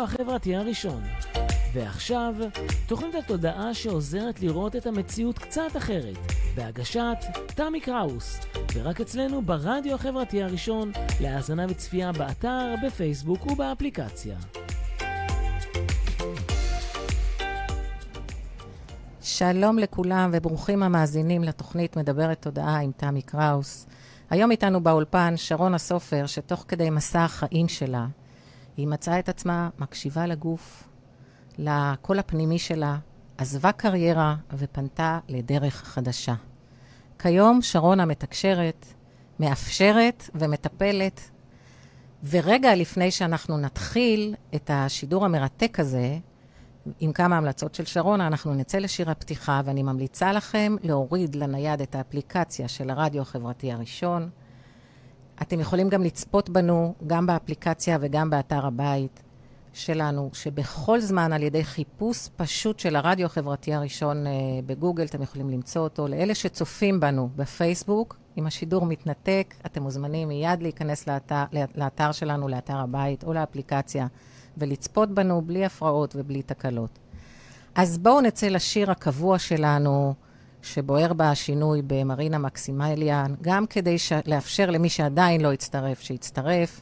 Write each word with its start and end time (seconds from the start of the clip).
לרדיו 0.00 0.14
החברתי 0.14 0.56
הראשון. 0.56 1.02
ועכשיו, 1.72 2.34
תוכנית 2.86 3.14
התודעה 3.14 3.74
שעוזרת 3.74 4.40
לראות 4.40 4.76
את 4.76 4.86
המציאות 4.86 5.38
קצת 5.38 5.76
אחרת, 5.76 6.16
בהגשת 6.56 7.16
תמי 7.46 7.80
קראוס, 7.80 8.40
ורק 8.74 9.00
אצלנו 9.00 9.42
ברדיו 9.42 9.94
החברתי 9.94 10.42
הראשון, 10.42 10.92
להאזנה 11.20 11.66
וצפייה 11.68 12.12
באתר, 12.12 12.74
בפייסבוק 12.86 13.46
ובאפליקציה. 13.46 14.36
שלום 19.22 19.78
לכולם 19.78 20.30
וברוכים 20.32 20.82
המאזינים 20.82 21.42
לתוכנית 21.42 21.96
מדברת 21.96 22.42
תודעה 22.42 22.80
עם 22.80 22.90
תמי 22.96 23.22
קראוס. 23.22 23.86
היום 24.30 24.50
איתנו 24.50 24.80
באולפן 24.80 25.36
שרונה 25.36 25.78
סופר, 25.78 26.26
שתוך 26.26 26.64
כדי 26.68 26.90
מסע 26.90 27.24
החיים 27.24 27.68
שלה, 27.68 28.06
היא 28.80 28.88
מצאה 28.88 29.18
את 29.18 29.28
עצמה 29.28 29.68
מקשיבה 29.78 30.26
לגוף, 30.26 30.88
לקול 31.58 32.18
הפנימי 32.18 32.58
שלה, 32.58 32.96
עזבה 33.38 33.72
קריירה 33.72 34.36
ופנתה 34.52 35.18
לדרך 35.28 35.74
חדשה. 35.74 36.34
כיום 37.18 37.62
שרונה 37.62 38.04
מתקשרת, 38.04 38.86
מאפשרת 39.40 40.30
ומטפלת. 40.34 41.30
ורגע 42.24 42.74
לפני 42.74 43.10
שאנחנו 43.10 43.58
נתחיל 43.58 44.34
את 44.54 44.70
השידור 44.74 45.24
המרתק 45.24 45.80
הזה, 45.80 46.18
עם 47.00 47.12
כמה 47.12 47.36
המלצות 47.36 47.74
של 47.74 47.84
שרונה, 47.84 48.26
אנחנו 48.26 48.54
נצא 48.54 48.78
לשיר 48.78 49.10
הפתיחה, 49.10 49.60
ואני 49.64 49.82
ממליצה 49.82 50.32
לכם 50.32 50.76
להוריד 50.82 51.34
לנייד 51.34 51.80
את 51.80 51.94
האפליקציה 51.94 52.68
של 52.68 52.90
הרדיו 52.90 53.22
החברתי 53.22 53.72
הראשון. 53.72 54.30
אתם 55.42 55.60
יכולים 55.60 55.88
גם 55.88 56.02
לצפות 56.02 56.48
בנו, 56.50 56.94
גם 57.06 57.26
באפליקציה 57.26 57.98
וגם 58.00 58.30
באתר 58.30 58.66
הבית 58.66 59.22
שלנו, 59.72 60.30
שבכל 60.32 61.00
זמן, 61.00 61.32
על 61.32 61.42
ידי 61.42 61.64
חיפוש 61.64 62.28
פשוט 62.36 62.78
של 62.78 62.96
הרדיו 62.96 63.26
החברתי 63.26 63.74
הראשון 63.74 64.26
אה, 64.26 64.32
בגוגל, 64.66 65.04
אתם 65.04 65.22
יכולים 65.22 65.50
למצוא 65.50 65.82
אותו. 65.82 66.08
לאלה 66.08 66.34
שצופים 66.34 67.00
בנו 67.00 67.28
בפייסבוק, 67.36 68.16
אם 68.38 68.46
השידור 68.46 68.86
מתנתק, 68.86 69.54
אתם 69.66 69.82
מוזמנים 69.82 70.28
מיד 70.28 70.62
להיכנס 70.62 71.08
לאתר, 71.08 71.44
לאתר 71.74 72.12
שלנו, 72.12 72.48
לאתר 72.48 72.76
הבית 72.78 73.24
או 73.24 73.32
לאפליקציה, 73.32 74.06
ולצפות 74.58 75.10
בנו 75.10 75.42
בלי 75.42 75.64
הפרעות 75.64 76.16
ובלי 76.18 76.42
תקלות. 76.42 76.98
אז 77.74 77.98
בואו 77.98 78.20
נצא 78.20 78.48
לשיר 78.48 78.90
הקבוע 78.90 79.38
שלנו, 79.38 80.14
שבוער 80.62 81.12
בה 81.12 81.30
השינוי 81.30 81.82
במרינה 81.86 82.38
מקסימליאן, 82.38 83.34
גם 83.42 83.66
כדי 83.66 83.98
ש... 83.98 84.12
לאפשר 84.26 84.70
למי 84.70 84.88
שעדיין 84.88 85.40
לא 85.40 85.52
הצטרף, 85.52 86.00
שיצטרף, 86.00 86.80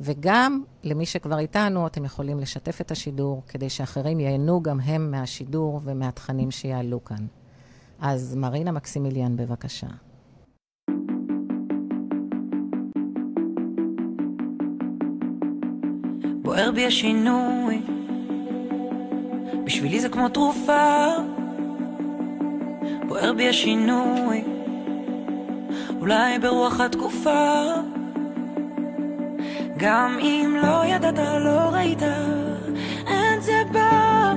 וגם 0.00 0.62
למי 0.84 1.06
שכבר 1.06 1.38
איתנו, 1.38 1.86
אתם 1.86 2.04
יכולים 2.04 2.40
לשתף 2.40 2.80
את 2.80 2.90
השידור, 2.90 3.42
כדי 3.48 3.70
שאחרים 3.70 4.20
ייהנו 4.20 4.62
גם 4.62 4.80
הם 4.80 5.10
מהשידור 5.10 5.80
ומהתכנים 5.84 6.50
שיעלו 6.50 7.04
כאן. 7.04 7.26
אז 8.00 8.36
מרינה 8.36 8.72
מקסימיליאן, 8.72 9.36
בבקשה. 9.36 9.86
בוער 16.42 16.70
בי 16.72 16.86
השינוי, 16.86 17.82
בשבילי 19.64 20.00
זה 20.00 20.08
כמו 20.08 20.28
תרופה. 20.28 21.37
בוער 23.08 23.32
בי 23.32 23.48
השינוי, 23.48 24.44
אולי 26.00 26.38
ברוח 26.38 26.80
התקופה. 26.80 27.64
גם 29.76 30.18
אם 30.20 30.56
לא 30.62 30.84
ידעת, 30.84 31.18
לא 31.18 31.70
ראית, 31.72 32.02
אין 33.06 33.40
זה 33.40 33.62
בא. 33.72 34.34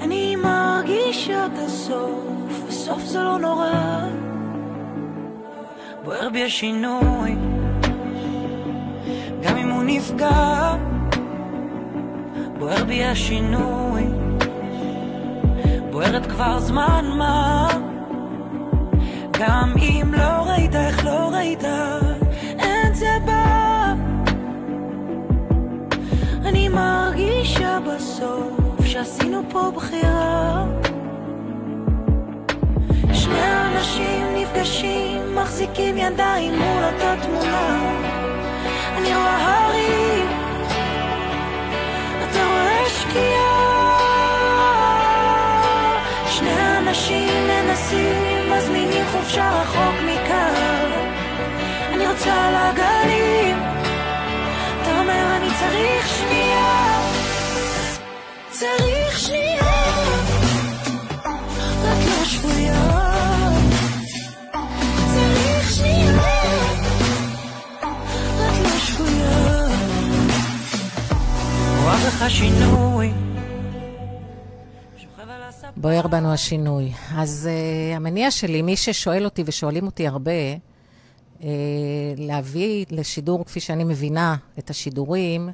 אני 0.00 0.36
מרגיש 0.36 1.30
את 1.30 1.58
הסוף, 1.58 2.62
בסוף 2.68 3.02
זה 3.02 3.22
לא 3.22 3.38
נורא. 3.38 4.06
בוער 6.04 6.28
בי 6.28 6.44
השינוי, 6.44 7.36
גם 9.42 9.56
אם 9.56 9.70
הוא 9.70 9.82
נפגע. 9.86 10.76
בוער 12.58 12.84
בי 12.84 13.04
השינוי, 13.04 14.02
בוערת 16.02 16.26
כבר 16.26 16.60
זמן 16.60 17.04
מה. 17.18 17.68
גם 19.30 19.74
אם 19.78 20.14
לא 20.14 20.50
ראית, 20.50 20.74
איך 20.74 21.04
לא 21.04 21.30
ראית, 21.32 21.64
אין 22.58 22.94
זה 22.94 23.18
בא. 23.26 23.94
אני 26.44 26.68
מרגישה 26.68 27.78
בסוף 27.86 28.84
שעשינו 28.84 29.42
פה 29.50 29.72
בחירה. 29.76 30.64
שני 33.12 33.52
אנשים 33.66 34.26
נפגשים, 34.36 35.34
מחזיקים 35.34 35.98
ידיים 35.98 36.58
מול 36.58 36.84
אותה 36.84 37.14
תמונה. 37.22 37.92
אני 38.96 39.08
רואה 39.08 39.66
הרים, 39.66 40.26
אתה 42.22 42.38
רואה 42.38 42.88
שקיעה. 42.88 43.51
אנשים 47.92 48.52
מזמינים 48.52 49.04
חופשה 49.12 49.50
רחוק 49.50 49.94
מכאן. 50.04 50.90
אני 51.94 52.06
רוצה 52.08 52.50
לגלים, 52.50 53.56
אתה 54.82 55.00
אומר 55.00 55.36
אני 55.36 55.48
צריך 55.60 56.08
שנייה. 56.08 57.00
צריך 58.50 59.18
שנייה, 59.18 59.72
רק 61.82 61.98
לא 62.06 62.24
שבויה. 62.24 62.82
רק 68.36 68.58
לא 68.64 68.78
בך 72.06 72.30
שינוי. 72.30 73.21
בוער 75.82 76.06
בנו 76.06 76.32
השינוי. 76.32 76.92
אז 77.14 77.48
uh, 77.48 77.96
המניע 77.96 78.30
שלי, 78.30 78.62
מי 78.62 78.76
ששואל 78.76 79.24
אותי 79.24 79.42
ושואלים 79.46 79.86
אותי 79.86 80.08
הרבה, 80.08 80.30
uh, 81.38 81.42
להביא 82.16 82.84
לשידור, 82.90 83.44
כפי 83.44 83.60
שאני 83.60 83.84
מבינה 83.84 84.36
את 84.58 84.70
השידורים, 84.70 85.50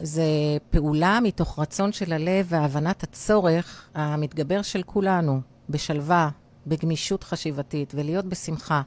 זה 0.00 0.22
פעולה 0.70 1.18
מתוך 1.22 1.58
רצון 1.58 1.92
של 1.92 2.12
הלב 2.12 2.46
והבנת 2.48 3.02
הצורך 3.02 3.88
המתגבר 3.94 4.62
של 4.62 4.82
כולנו, 4.82 5.40
בשלווה, 5.70 6.28
בגמישות 6.66 7.24
חשיבתית, 7.24 7.92
ולהיות 7.96 8.24
בשמחה. 8.24 8.82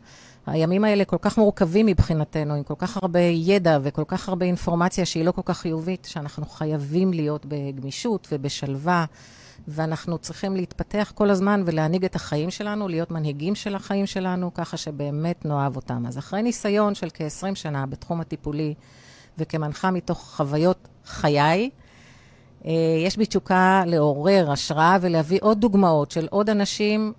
הימים 0.46 0.84
האלה 0.84 1.06
כל 1.06 1.18
כך 1.22 1.38
מורכבים 1.38 1.86
מבחינתנו, 1.86 2.54
עם 2.54 2.64
כל 2.64 2.76
כך 2.78 2.98
הרבה 2.98 3.20
ידע 3.20 3.80
וכל 3.84 4.04
כך 4.08 4.30
הרבה 4.30 4.46
אינפורמציה 4.46 5.06
שהיא 5.06 5.26
לא 5.26 5.32
כל 5.32 5.42
כך 5.46 5.58
חיובית, 5.58 6.08
שאנחנו 6.12 6.46
חייבים 6.46 7.14
להיות 7.14 7.46
בגמישות 7.46 8.28
ובשלווה, 8.32 9.06
ואנחנו 9.68 10.18
צריכים 10.18 10.56
להתפתח 10.56 11.12
כל 11.16 11.30
הזמן 11.30 11.64
ולהנהיג 11.66 12.06
את 12.06 12.16
החיים 12.16 12.52
שלנו, 12.52 12.88
להיות 12.88 13.12
מנהיגים 13.12 13.56
של 13.56 13.76
החיים 13.76 14.06
שלנו, 14.06 14.54
ככה 14.54 14.78
שבאמת 14.78 15.46
נאהב 15.46 15.76
אותם. 15.76 16.06
אז 16.08 16.18
אחרי 16.18 16.42
ניסיון 16.42 16.96
של 16.96 17.08
כ-20 17.14 17.56
שנה 17.56 17.86
בתחום 17.86 18.22
הטיפולי, 18.22 18.74
וכמנחה 19.38 19.92
מתוך 19.92 20.34
חוויות 20.36 20.88
חיי, 21.06 21.70
אה, 22.66 22.72
יש 23.06 23.18
בי 23.18 23.26
תשוקה 23.26 23.84
לעורר 23.86 24.52
השראה 24.52 24.98
ולהביא 25.02 25.40
עוד 25.42 25.62
דוגמאות 25.62 26.12
של 26.12 26.28
עוד 26.30 26.50
אנשים, 26.50 27.14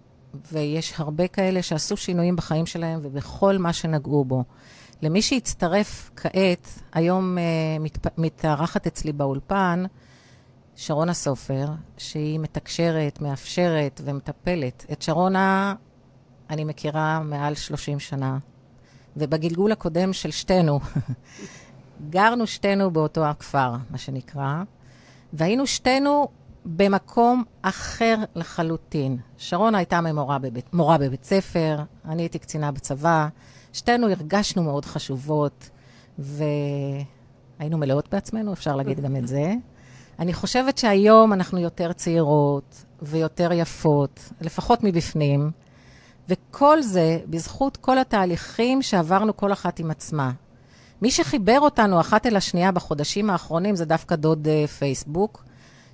ויש 0.52 0.94
הרבה 0.96 1.28
כאלה 1.28 1.62
שעשו 1.62 1.96
שינויים 1.96 2.36
בחיים 2.36 2.66
שלהם 2.66 3.00
ובכל 3.02 3.58
מה 3.58 3.72
שנגעו 3.72 4.24
בו. 4.24 4.44
למי 5.02 5.22
שהצטרף 5.22 6.10
כעת, 6.16 6.68
היום 6.92 7.38
מת, 7.80 8.18
מתארחת 8.18 8.86
אצלי 8.86 9.12
באולפן, 9.12 9.84
שרונה 10.76 11.14
סופר, 11.14 11.66
שהיא 11.98 12.40
מתקשרת, 12.40 13.20
מאפשרת 13.20 14.00
ומטפלת. 14.04 14.86
את 14.92 15.02
שרונה 15.02 15.74
אני 16.50 16.64
מכירה 16.64 17.20
מעל 17.20 17.54
30 17.54 18.00
שנה, 18.00 18.38
ובגלגול 19.16 19.72
הקודם 19.72 20.12
של 20.12 20.30
שתינו, 20.30 20.80
גרנו 22.10 22.46
שתינו 22.46 22.90
באותו 22.90 23.26
הכפר, 23.26 23.72
מה 23.90 23.98
שנקרא, 23.98 24.62
והיינו 25.32 25.66
שתינו 25.66 26.28
במקום 26.64 27.44
אחר 27.62 28.16
לחלוטין. 28.34 29.18
שרונה 29.36 29.78
הייתה 29.78 30.00
מורה 30.00 30.38
בבית, 30.38 30.74
מורה 30.74 30.98
בבית 30.98 31.24
ספר, 31.24 31.78
אני 32.04 32.22
הייתי 32.22 32.38
קצינה 32.38 32.72
בצבא, 32.72 33.28
שתינו 33.72 34.08
הרגשנו 34.08 34.62
מאוד 34.62 34.84
חשובות, 34.84 35.70
והיינו 36.18 37.04
היינו 37.58 37.78
מלאות 37.78 38.08
בעצמנו, 38.10 38.52
אפשר 38.52 38.76
להגיד 38.76 39.00
גם 39.00 39.16
את 39.16 39.28
זה. 39.28 39.54
אני 40.18 40.32
חושבת 40.32 40.78
שהיום 40.78 41.32
אנחנו 41.32 41.58
יותר 41.58 41.92
צעירות 41.92 42.84
ויותר 43.02 43.52
יפות, 43.52 44.20
לפחות 44.40 44.84
מבפנים, 44.84 45.50
וכל 46.28 46.82
זה 46.82 47.18
בזכות 47.26 47.76
כל 47.76 47.98
התהליכים 47.98 48.82
שעברנו 48.82 49.36
כל 49.36 49.52
אחת 49.52 49.78
עם 49.78 49.90
עצמה. 49.90 50.32
מי 51.02 51.10
שחיבר 51.10 51.60
אותנו 51.60 52.00
אחת 52.00 52.26
אל 52.26 52.36
השנייה 52.36 52.72
בחודשים 52.72 53.30
האחרונים 53.30 53.76
זה 53.76 53.84
דווקא 53.84 54.16
דוד 54.16 54.46
uh, 54.46 54.68
פייסבוק, 54.68 55.44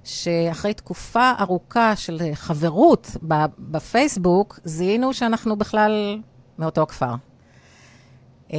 שאחרי 0.05 0.75
תקופה 0.75 1.33
ארוכה 1.41 1.97
של 1.97 2.21
חברות 2.35 3.11
בפייסבוק, 3.59 4.61
זיהינו 4.65 5.15
שאנחנו 5.15 5.57
בכלל 5.57 6.21
מאותו 6.59 6.87
כפר. 6.87 7.15
Uh, 8.49 8.53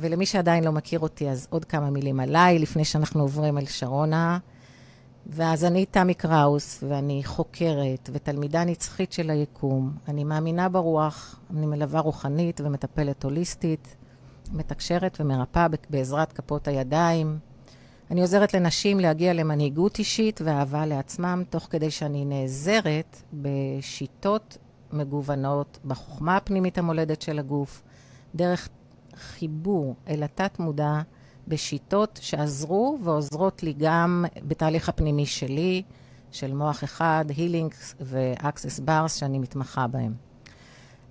ולמי 0.00 0.26
שעדיין 0.26 0.64
לא 0.64 0.72
מכיר 0.72 1.00
אותי, 1.00 1.30
אז 1.30 1.46
עוד 1.50 1.64
כמה 1.64 1.90
מילים 1.90 2.20
עליי, 2.20 2.58
לפני 2.58 2.84
שאנחנו 2.84 3.22
עוברים 3.22 3.58
אל 3.58 3.66
שרונה. 3.66 4.38
ואז 5.28 5.64
אני 5.64 5.86
תמי 5.86 6.14
קראוס, 6.14 6.84
ואני 6.88 7.24
חוקרת 7.24 8.10
ותלמידה 8.12 8.64
נצחית 8.64 9.12
של 9.12 9.30
היקום. 9.30 9.92
אני 10.08 10.24
מאמינה 10.24 10.68
ברוח, 10.68 11.40
אני 11.56 11.66
מלווה 11.66 12.00
רוחנית 12.00 12.60
ומטפלת 12.64 13.24
הוליסטית, 13.24 13.96
מתקשרת 14.52 15.16
ומרפאה 15.20 15.66
בעזרת 15.90 16.32
כפות 16.32 16.68
הידיים. 16.68 17.38
אני 18.10 18.20
עוזרת 18.20 18.54
לנשים 18.54 19.00
להגיע 19.00 19.32
למנהיגות 19.32 19.98
אישית 19.98 20.40
ואהבה 20.44 20.86
לעצמם, 20.86 21.42
תוך 21.50 21.66
כדי 21.70 21.90
שאני 21.90 22.24
נעזרת 22.24 23.22
בשיטות 23.32 24.58
מגוונות, 24.92 25.78
בחוכמה 25.84 26.36
הפנימית 26.36 26.78
המולדת 26.78 27.22
של 27.22 27.38
הגוף, 27.38 27.82
דרך 28.34 28.68
חיבור 29.14 29.94
אל 30.08 30.22
התת-מודע, 30.22 31.00
בשיטות 31.48 32.18
שעזרו 32.22 32.98
ועוזרות 33.02 33.62
לי 33.62 33.74
גם 33.78 34.24
בתהליך 34.42 34.88
הפנימי 34.88 35.26
שלי, 35.26 35.82
של 36.32 36.54
מוח 36.54 36.84
אחד, 36.84 37.24
הילינגס 37.36 37.94
ואקסס 38.00 38.78
ברס, 38.78 39.14
שאני 39.14 39.38
מתמחה 39.38 39.86
בהם. 39.86 40.14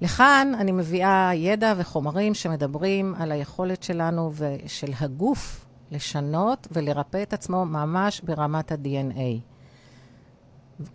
לכאן 0.01 0.51
אני 0.59 0.71
מביאה 0.71 1.31
ידע 1.33 1.73
וחומרים 1.77 2.33
שמדברים 2.33 3.15
על 3.17 3.31
היכולת 3.31 3.83
שלנו 3.83 4.31
ושל 4.35 4.91
הגוף 4.99 5.65
לשנות 5.91 6.67
ולרפא 6.71 7.23
את 7.23 7.33
עצמו 7.33 7.65
ממש 7.65 8.21
ברמת 8.21 8.71
ה-DNA. 8.71 9.39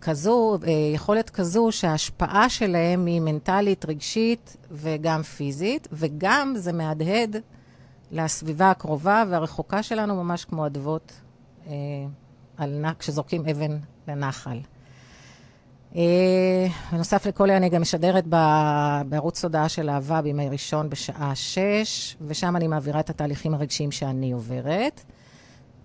כזו, 0.01 0.57
אה, 0.67 0.71
יכולת 0.93 1.29
כזו 1.29 1.67
שההשפעה 1.71 2.49
שלהם 2.49 3.05
היא 3.05 3.21
מנטלית, 3.21 3.85
רגשית 3.85 4.57
וגם 4.71 5.21
פיזית, 5.23 5.87
וגם 5.91 6.53
זה 6.57 6.73
מהדהד 6.73 7.35
לסביבה 8.11 8.71
הקרובה 8.71 9.23
והרחוקה 9.29 9.83
שלנו, 9.83 10.23
ממש 10.23 10.45
כמו 10.45 10.65
אדוות 10.65 11.13
אה, 11.67 11.73
על, 12.57 12.85
כשזורקים 12.99 13.43
אבן 13.47 13.77
לנחל. 14.07 14.59
אה, 15.95 16.67
בנוסף 16.91 17.25
לכל 17.25 17.43
אלה, 17.43 17.57
אני 17.57 17.69
גם 17.69 17.81
משדרת 17.81 18.27
בערוץ 19.09 19.41
תודעה 19.41 19.69
של 19.69 19.89
אהבה 19.89 20.21
בימי 20.21 20.49
ראשון 20.49 20.89
בשעה 20.89 21.35
שש, 21.35 22.17
ושם 22.27 22.55
אני 22.55 22.67
מעבירה 22.67 22.99
את 22.99 23.09
התהליכים 23.09 23.53
הרגשיים 23.53 23.91
שאני 23.91 24.31
עוברת, 24.31 25.03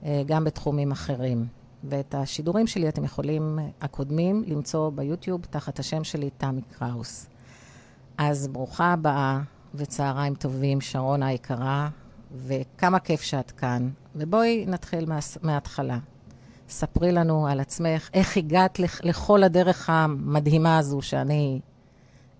אה, 0.04 0.22
גם 0.26 0.44
בתחומים 0.44 0.92
אחרים. 0.92 1.46
ואת 1.84 2.14
השידורים 2.14 2.66
שלי 2.66 2.88
אתם 2.88 3.04
יכולים, 3.04 3.58
הקודמים, 3.80 4.44
למצוא 4.46 4.90
ביוטיוב 4.90 5.44
תחת 5.50 5.78
השם 5.78 6.04
שלי, 6.04 6.30
תמי 6.30 6.60
קראוס. 6.78 7.28
אז 8.18 8.48
ברוכה 8.48 8.92
הבאה 8.92 9.40
וצהריים 9.74 10.34
טובים, 10.34 10.80
שרונה 10.80 11.26
היקרה, 11.26 11.88
וכמה 12.34 12.98
כיף 12.98 13.20
שאת 13.20 13.50
כאן. 13.50 13.90
ובואי 14.16 14.64
נתחיל 14.66 15.06
מה, 15.06 15.18
מההתחלה. 15.42 15.98
ספרי 16.68 17.12
לנו 17.12 17.46
על 17.46 17.60
עצמך, 17.60 18.08
איך 18.14 18.36
הגעת 18.36 18.78
לכל 19.02 19.42
הדרך 19.42 19.90
המדהימה 19.90 20.78
הזו 20.78 21.02
שאני, 21.02 21.60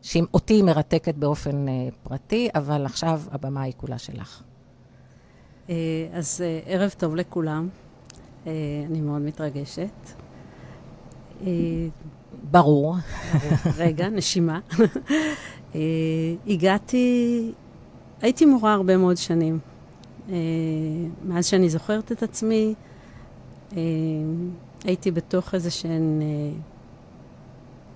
שאותי 0.02 0.62
מרתקת 0.62 1.14
באופן 1.14 1.66
uh, 1.68 1.70
פרטי, 2.02 2.48
אבל 2.54 2.86
עכשיו 2.86 3.20
הבמה 3.30 3.62
היא 3.62 3.72
כולה 3.76 3.98
שלך. 3.98 4.42
Uh, 5.66 5.70
אז 6.12 6.40
uh, 6.40 6.68
ערב 6.68 6.94
טוב 6.98 7.16
לכולם. 7.16 7.68
Uh, 8.44 8.48
אני 8.90 9.00
מאוד 9.00 9.22
מתרגשת. 9.22 9.88
Uh, 11.40 11.44
ברור. 12.50 12.96
רגע, 13.76 14.08
נשימה. 14.16 14.60
uh, 15.72 15.76
הגעתי, 16.46 17.52
הייתי 18.22 18.44
מורה 18.44 18.72
הרבה 18.72 18.96
מאוד 18.96 19.16
שנים. 19.16 19.58
Uh, 20.28 20.32
מאז 21.24 21.46
שאני 21.46 21.70
זוכרת 21.70 22.12
את 22.12 22.22
עצמי, 22.22 22.74
אה, 23.76 23.82
הייתי 24.84 25.10
בתוך 25.10 25.54
איזה 25.54 25.70
שהן 25.70 26.22
אה, 26.22 26.26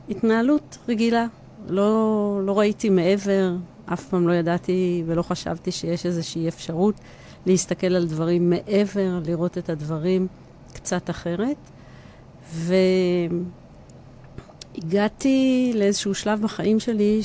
התנהלות 0.08 0.78
רגילה. 0.88 1.26
לא, 1.68 2.40
לא 2.44 2.58
ראיתי 2.58 2.90
מעבר, 2.90 3.56
אף 3.92 4.08
פעם 4.08 4.28
לא 4.28 4.32
ידעתי 4.32 5.02
ולא 5.06 5.22
חשבתי 5.22 5.70
שיש 5.72 6.06
איזושהי 6.06 6.48
אפשרות 6.48 6.94
להסתכל 7.46 7.86
על 7.86 8.06
דברים 8.06 8.50
מעבר, 8.50 9.20
לראות 9.26 9.58
את 9.58 9.68
הדברים 9.68 10.26
קצת 10.72 11.10
אחרת. 11.10 11.56
והגעתי 14.76 15.72
לאיזשהו 15.74 16.14
שלב 16.14 16.40
בחיים 16.40 16.80
שלי 16.80 17.20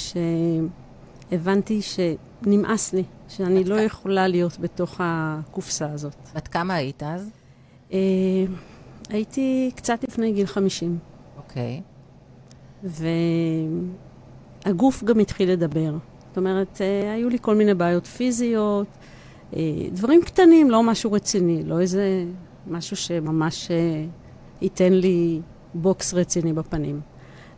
שהבנתי 1.31 1.81
שנמאס 1.81 2.93
לי, 2.93 3.03
שאני 3.29 3.63
לא 3.63 3.75
יכולה 3.75 4.27
להיות 4.27 4.59
בתוך 4.59 4.95
הקופסה 4.99 5.91
הזאת. 5.91 6.15
בת 6.35 6.47
כמה 6.47 6.73
היית 6.73 7.03
אז? 7.03 7.29
אה, 7.93 7.97
הייתי 9.09 9.71
קצת 9.75 10.03
לפני 10.03 10.31
גיל 10.33 10.47
50. 10.47 10.97
אוקיי. 11.37 11.81
והגוף 14.65 15.03
גם 15.03 15.19
התחיל 15.19 15.51
לדבר. 15.51 15.93
זאת 16.27 16.37
אומרת, 16.37 16.81
אה, 16.81 17.13
היו 17.13 17.29
לי 17.29 17.37
כל 17.41 17.55
מיני 17.55 17.73
בעיות 17.73 18.07
פיזיות, 18.07 18.87
אה, 19.55 19.61
דברים 19.91 20.21
קטנים, 20.21 20.71
לא 20.71 20.83
משהו 20.83 21.11
רציני, 21.11 21.63
לא 21.63 21.79
איזה 21.79 22.25
משהו 22.67 22.95
שממש 22.95 23.71
ייתן 24.61 24.93
לי 24.93 25.41
בוקס 25.73 26.13
רציני 26.13 26.53
בפנים. 26.53 27.01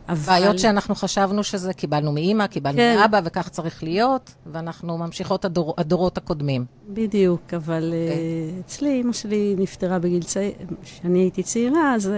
אבל... 0.08 0.26
בעיות 0.26 0.58
שאנחנו 0.58 0.94
חשבנו 0.94 1.44
שזה, 1.44 1.72
קיבלנו 1.72 2.12
מאימא, 2.12 2.46
קיבלנו 2.46 2.76
כן. 2.76 2.96
מאבא, 3.00 3.20
וכך 3.24 3.48
צריך 3.48 3.82
להיות, 3.82 4.34
ואנחנו 4.52 4.98
ממשיכות 4.98 5.44
הדור, 5.44 5.74
הדורות 5.78 6.18
הקודמים. 6.18 6.64
בדיוק, 6.88 7.54
אבל 7.54 7.92
okay. 7.92 8.10
אוקיי. 8.10 8.60
uh, 8.60 8.66
אצלי, 8.66 8.88
אימא 8.88 9.12
שלי 9.12 9.54
נפטרה 9.58 9.98
בגיל 9.98 10.22
צעיר, 10.22 10.52
כשאני 10.82 11.18
הייתי 11.18 11.42
צעירה, 11.42 11.94
אז 11.94 12.10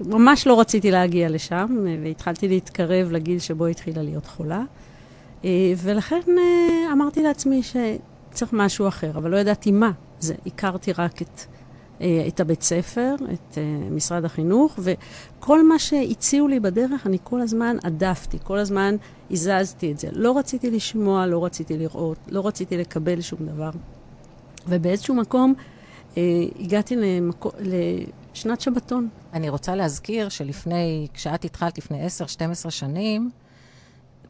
uh, 0.00 0.04
ממש 0.06 0.46
לא 0.46 0.60
רציתי 0.60 0.90
להגיע 0.90 1.28
לשם, 1.28 1.66
uh, 1.70 2.04
והתחלתי 2.04 2.48
להתקרב 2.48 3.10
לגיל 3.10 3.38
שבו 3.38 3.66
התחילה 3.66 4.02
להיות 4.02 4.26
חולה. 4.26 4.62
ולכן 5.76 6.20
אמרתי 6.92 7.22
לעצמי 7.22 7.62
שצריך 7.62 8.52
משהו 8.52 8.88
אחר, 8.88 9.10
אבל 9.14 9.30
לא 9.30 9.36
ידעתי 9.36 9.72
מה. 9.72 9.90
זה, 10.20 10.34
הכרתי 10.46 10.92
רק 10.92 11.22
את... 11.22 11.40
אה, 12.00 12.24
את 12.28 12.40
הבית 12.40 12.62
ספר, 12.62 13.14
את 13.32 13.54
uh, 13.54 13.92
משרד 13.94 14.24
החינוך, 14.24 14.78
וכל 14.78 15.68
מה 15.68 15.78
שהציעו 15.78 16.48
לי 16.48 16.60
בדרך, 16.60 17.06
אני 17.06 17.18
כל 17.24 17.40
הזמן 17.40 17.76
הדפתי, 17.84 18.38
כל 18.42 18.58
הזמן 18.58 18.96
הזזתי 19.30 19.92
את 19.92 19.98
זה. 19.98 20.08
לא 20.12 20.38
רציתי 20.38 20.70
לשמוע, 20.70 21.26
לא 21.26 21.44
רציתי 21.44 21.78
לראות, 21.78 22.18
לא 22.28 22.46
רציתי 22.46 22.76
לקבל 22.76 23.20
שום 23.20 23.38
דבר. 23.46 23.70
ובאיזשהו 24.68 25.14
מקום 25.14 25.54
uh, 26.14 26.18
הגעתי 26.60 26.96
למקו, 26.96 27.50
לשנת 27.60 28.60
שבתון. 28.60 29.08
אני 29.32 29.48
רוצה 29.48 29.74
להזכיר 29.74 30.28
שלפני, 30.28 31.06
כשאת 31.14 31.44
התחלת 31.44 31.78
לפני 31.78 32.06
10-12 32.66 32.70
שנים, 32.70 33.30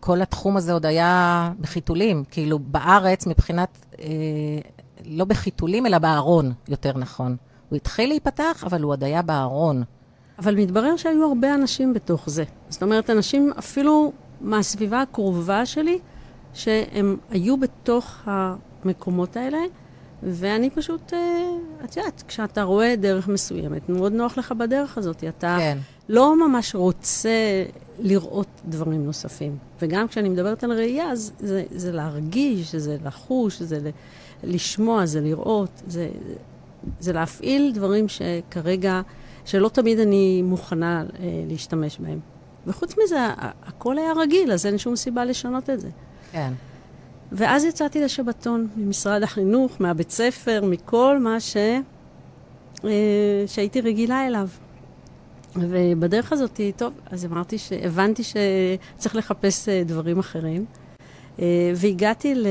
כל 0.01 0.23
התחום 0.23 0.57
הזה 0.57 0.73
עוד 0.73 0.87
היה 0.87 1.53
בחיתולים. 1.61 2.25
כאילו, 2.31 2.59
בארץ, 2.59 3.27
מבחינת, 3.27 3.79
אה, 3.99 4.07
לא 5.05 5.25
בחיתולים, 5.25 5.87
אלא 5.87 5.99
בארון, 5.99 6.53
יותר 6.69 6.99
נכון. 6.99 7.37
הוא 7.69 7.77
התחיל 7.77 8.09
להיפתח, 8.09 8.65
אבל 8.67 8.83
הוא 8.83 8.93
עוד 8.93 9.05
היה 9.05 9.23
בארון. 9.23 9.83
אבל 10.39 10.55
מתברר 10.55 10.97
שהיו 10.97 11.25
הרבה 11.25 11.55
אנשים 11.55 11.95
בתוך 11.95 12.31
זה. 12.31 12.45
זאת 12.69 12.83
אומרת, 12.83 13.11
אנשים 13.11 13.53
אפילו 13.59 14.13
מהסביבה 14.41 15.03
הקרובה 15.03 15.67
שלי, 15.67 15.99
שהם 16.55 17.17
היו 17.31 17.57
בתוך 17.57 18.19
המקומות 18.25 19.37
האלה, 19.37 19.59
ואני 20.23 20.71
פשוט, 20.71 21.13
אה, 21.13 21.19
את 21.85 21.97
יודעת, 21.97 22.23
כשאתה 22.29 22.63
רואה 22.63 22.97
דרך 22.97 23.29
מסוימת, 23.29 23.89
מאוד 23.89 24.13
נוח 24.13 24.39
לך 24.39 24.53
בדרך 24.53 24.99
הזאת. 24.99 25.25
אתה 25.25 25.57
כן. 25.61 25.79
לא 26.09 26.49
ממש 26.49 26.75
רוצה 26.75 27.65
לראות 27.99 28.47
דברים 28.65 29.05
נוספים. 29.05 29.57
וגם 29.83 30.09
כשאני 30.09 30.29
מדברת 30.29 30.65
על 30.65 30.73
ראייה, 30.73 31.11
אז 31.11 31.33
זה, 31.39 31.65
זה 31.71 31.93
להרגיש, 31.93 32.75
זה 32.75 32.97
לחוש, 33.05 33.63
זה 33.63 33.91
לשמוע, 34.45 35.07
זה 35.07 35.21
לראות, 35.21 35.83
זה, 35.87 36.09
זה 37.01 37.13
להפעיל 37.13 37.73
דברים 37.75 38.07
שכרגע, 38.09 39.01
שלא 39.45 39.69
תמיד 39.69 39.99
אני 39.99 40.43
מוכנה 40.43 41.05
אה, 41.21 41.45
להשתמש 41.49 41.99
בהם. 41.99 42.21
וחוץ 42.67 42.95
מזה, 43.05 43.19
הכל 43.67 43.99
היה 43.99 44.13
רגיל, 44.13 44.53
אז 44.53 44.67
אין 44.67 44.79
שום 44.79 44.97
סיבה 44.97 45.25
לשנות 45.25 45.71
את 45.71 45.81
זה. 45.81 45.89
כן. 46.33 46.53
ואז 47.33 47.65
יצאתי 47.65 48.01
לשבתון 48.01 48.69
ממשרד 48.77 49.23
החינוך, 49.23 49.81
מהבית 49.81 50.11
ספר, 50.11 50.65
מכל 50.65 51.19
מה 51.19 51.41
ש... 51.41 51.57
אה, 52.85 53.45
שהייתי 53.47 53.81
רגילה 53.81 54.27
אליו. 54.27 54.49
ובדרך 55.57 56.33
הזאת, 56.33 56.61
טוב, 56.77 56.93
אז 57.11 57.25
אמרתי 57.25 57.59
שהבנתי 57.59 58.23
שצריך 58.23 59.17
לחפש 59.17 59.69
אה, 59.69 59.83
דברים 59.87 60.19
אחרים. 60.19 60.65
אה, 61.41 61.73
והגעתי 61.75 62.35
ל... 62.35 62.47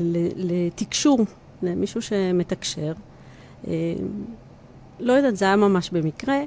ל... 0.00 0.28
לתקשור, 0.36 1.18
למישהו 1.64 2.02
שמתקשר. 2.02 2.92
אה, 3.68 3.72
לא 5.00 5.12
יודעת, 5.12 5.36
זה 5.36 5.44
היה 5.44 5.56
ממש 5.56 5.90
במקרה, 5.90 6.38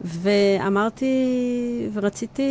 ואמרתי, 0.00 1.14
ורציתי 1.92 2.50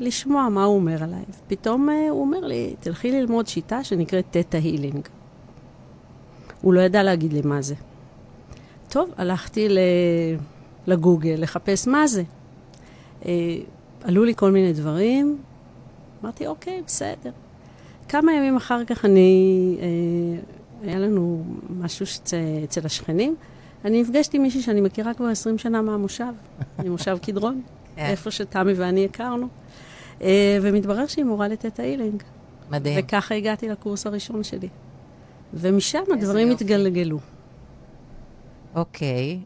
לשמוע 0.00 0.48
מה 0.48 0.64
הוא 0.64 0.76
אומר 0.76 1.02
עליי. 1.02 1.24
פתאום 1.48 1.88
הוא 2.10 2.20
אומר 2.20 2.40
לי, 2.40 2.74
תלכי 2.80 3.12
ללמוד 3.12 3.46
שיטה 3.46 3.84
שנקראת 3.84 4.24
תטא 4.30 4.56
הילינג. 4.56 5.08
הוא 6.62 6.74
לא 6.74 6.80
ידע 6.80 7.02
להגיד 7.02 7.32
לי 7.32 7.40
מה 7.44 7.62
זה. 7.62 7.74
טוב, 8.88 9.10
הלכתי 9.16 9.68
לגוגל 10.86 11.34
לחפש 11.38 11.88
מה 11.88 12.06
זה. 12.06 12.22
עלו 14.02 14.24
לי 14.24 14.34
כל 14.34 14.50
מיני 14.50 14.72
דברים, 14.72 15.38
אמרתי, 16.22 16.46
אוקיי, 16.46 16.82
בסדר. 16.86 17.30
כמה 18.08 18.32
ימים 18.32 18.56
אחר 18.56 18.84
כך 18.84 19.04
אני, 19.04 19.76
אה, 19.80 19.86
היה 20.86 20.98
לנו 20.98 21.44
משהו 21.70 22.06
אצל 22.64 22.80
השכנים. 22.86 23.36
אני 23.84 24.02
נפגשתי 24.02 24.36
עם 24.36 24.42
מישהי 24.42 24.62
שאני 24.62 24.80
מכירה 24.80 25.14
כבר 25.14 25.26
20 25.26 25.58
שנה 25.58 25.82
מהמושב, 25.82 26.32
ממושב 26.84 27.18
קדרון, 27.22 27.62
כן. 27.96 28.02
איפה 28.02 28.30
שתמי 28.30 28.72
ואני 28.72 29.04
הכרנו. 29.04 29.48
אה, 30.22 30.58
ומתברר 30.62 31.06
שהיא 31.06 31.24
מורה 31.24 31.48
לתת 31.48 31.80
הילינג. 31.80 32.22
מדהים. 32.70 32.98
וככה 32.98 33.34
הגעתי 33.34 33.68
לקורס 33.68 34.06
הראשון 34.06 34.44
שלי. 34.44 34.68
ומשם 35.54 36.02
הדברים. 36.12 36.50
התגלגלו. 36.50 37.18
אוקיי, 38.74 39.38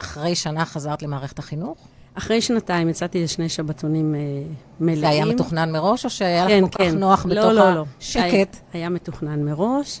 ואחרי 0.00 0.34
שנה 0.34 0.64
חזרת 0.64 1.02
למערכת 1.02 1.38
החינוך? 1.38 1.88
אחרי 2.18 2.40
שנתיים 2.40 2.88
יצאתי 2.88 3.24
לשני 3.24 3.48
שבתונים 3.48 4.14
אה, 4.14 4.20
מלאים. 4.80 5.00
זה 5.00 5.08
היה 5.08 5.24
מתוכנן 5.24 5.72
מראש, 5.72 6.04
או 6.04 6.10
שהיה 6.10 6.48
כן, 6.48 6.64
לך 6.64 6.72
כל 6.72 6.78
כן. 6.78 6.90
כך 6.90 6.94
נוח 6.94 7.26
לא, 7.26 7.34
בתוך 7.34 7.52
לא, 7.52 7.74
לא. 7.74 7.84
השקט? 8.00 8.22
היה, 8.22 8.46
היה 8.72 8.88
מתוכנן 8.88 9.44
מראש, 9.44 10.00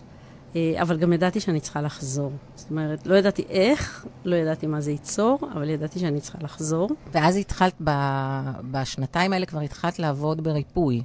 אה, 0.56 0.74
אבל 0.82 0.96
גם 0.96 1.12
ידעתי 1.12 1.40
שאני 1.40 1.60
צריכה 1.60 1.82
לחזור. 1.82 2.32
זאת 2.54 2.70
אומרת, 2.70 3.06
לא 3.06 3.14
ידעתי 3.14 3.44
איך, 3.48 4.06
לא 4.24 4.36
ידעתי 4.36 4.66
מה 4.66 4.80
זה 4.80 4.90
ייצור, 4.90 5.38
אבל 5.52 5.70
ידעתי 5.70 5.98
שאני 5.98 6.20
צריכה 6.20 6.38
לחזור. 6.42 6.90
ואז 7.12 7.36
התחלת, 7.36 7.74
ב... 7.84 7.90
בשנתיים 8.70 9.32
האלה 9.32 9.46
כבר 9.46 9.60
התחלת 9.60 9.98
לעבוד 9.98 10.44
בריפוי. 10.44 11.02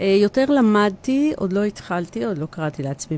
אה, 0.00 0.18
יותר 0.22 0.44
למדתי, 0.50 1.32
עוד 1.36 1.52
לא 1.52 1.64
התחלתי, 1.64 2.24
עוד 2.24 2.38
לא 2.38 2.46
קראתי 2.46 2.82
לעצמי 2.82 3.16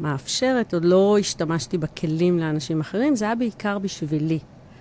מאפשרת, 0.00 0.74
עוד 0.74 0.84
לא 0.84 1.16
השתמשתי 1.18 1.78
בכלים 1.78 2.38
לאנשים 2.38 2.80
אחרים, 2.80 3.16
זה 3.16 3.24
היה 3.24 3.34
בעיקר 3.34 3.78
בשבילי. 3.78 4.38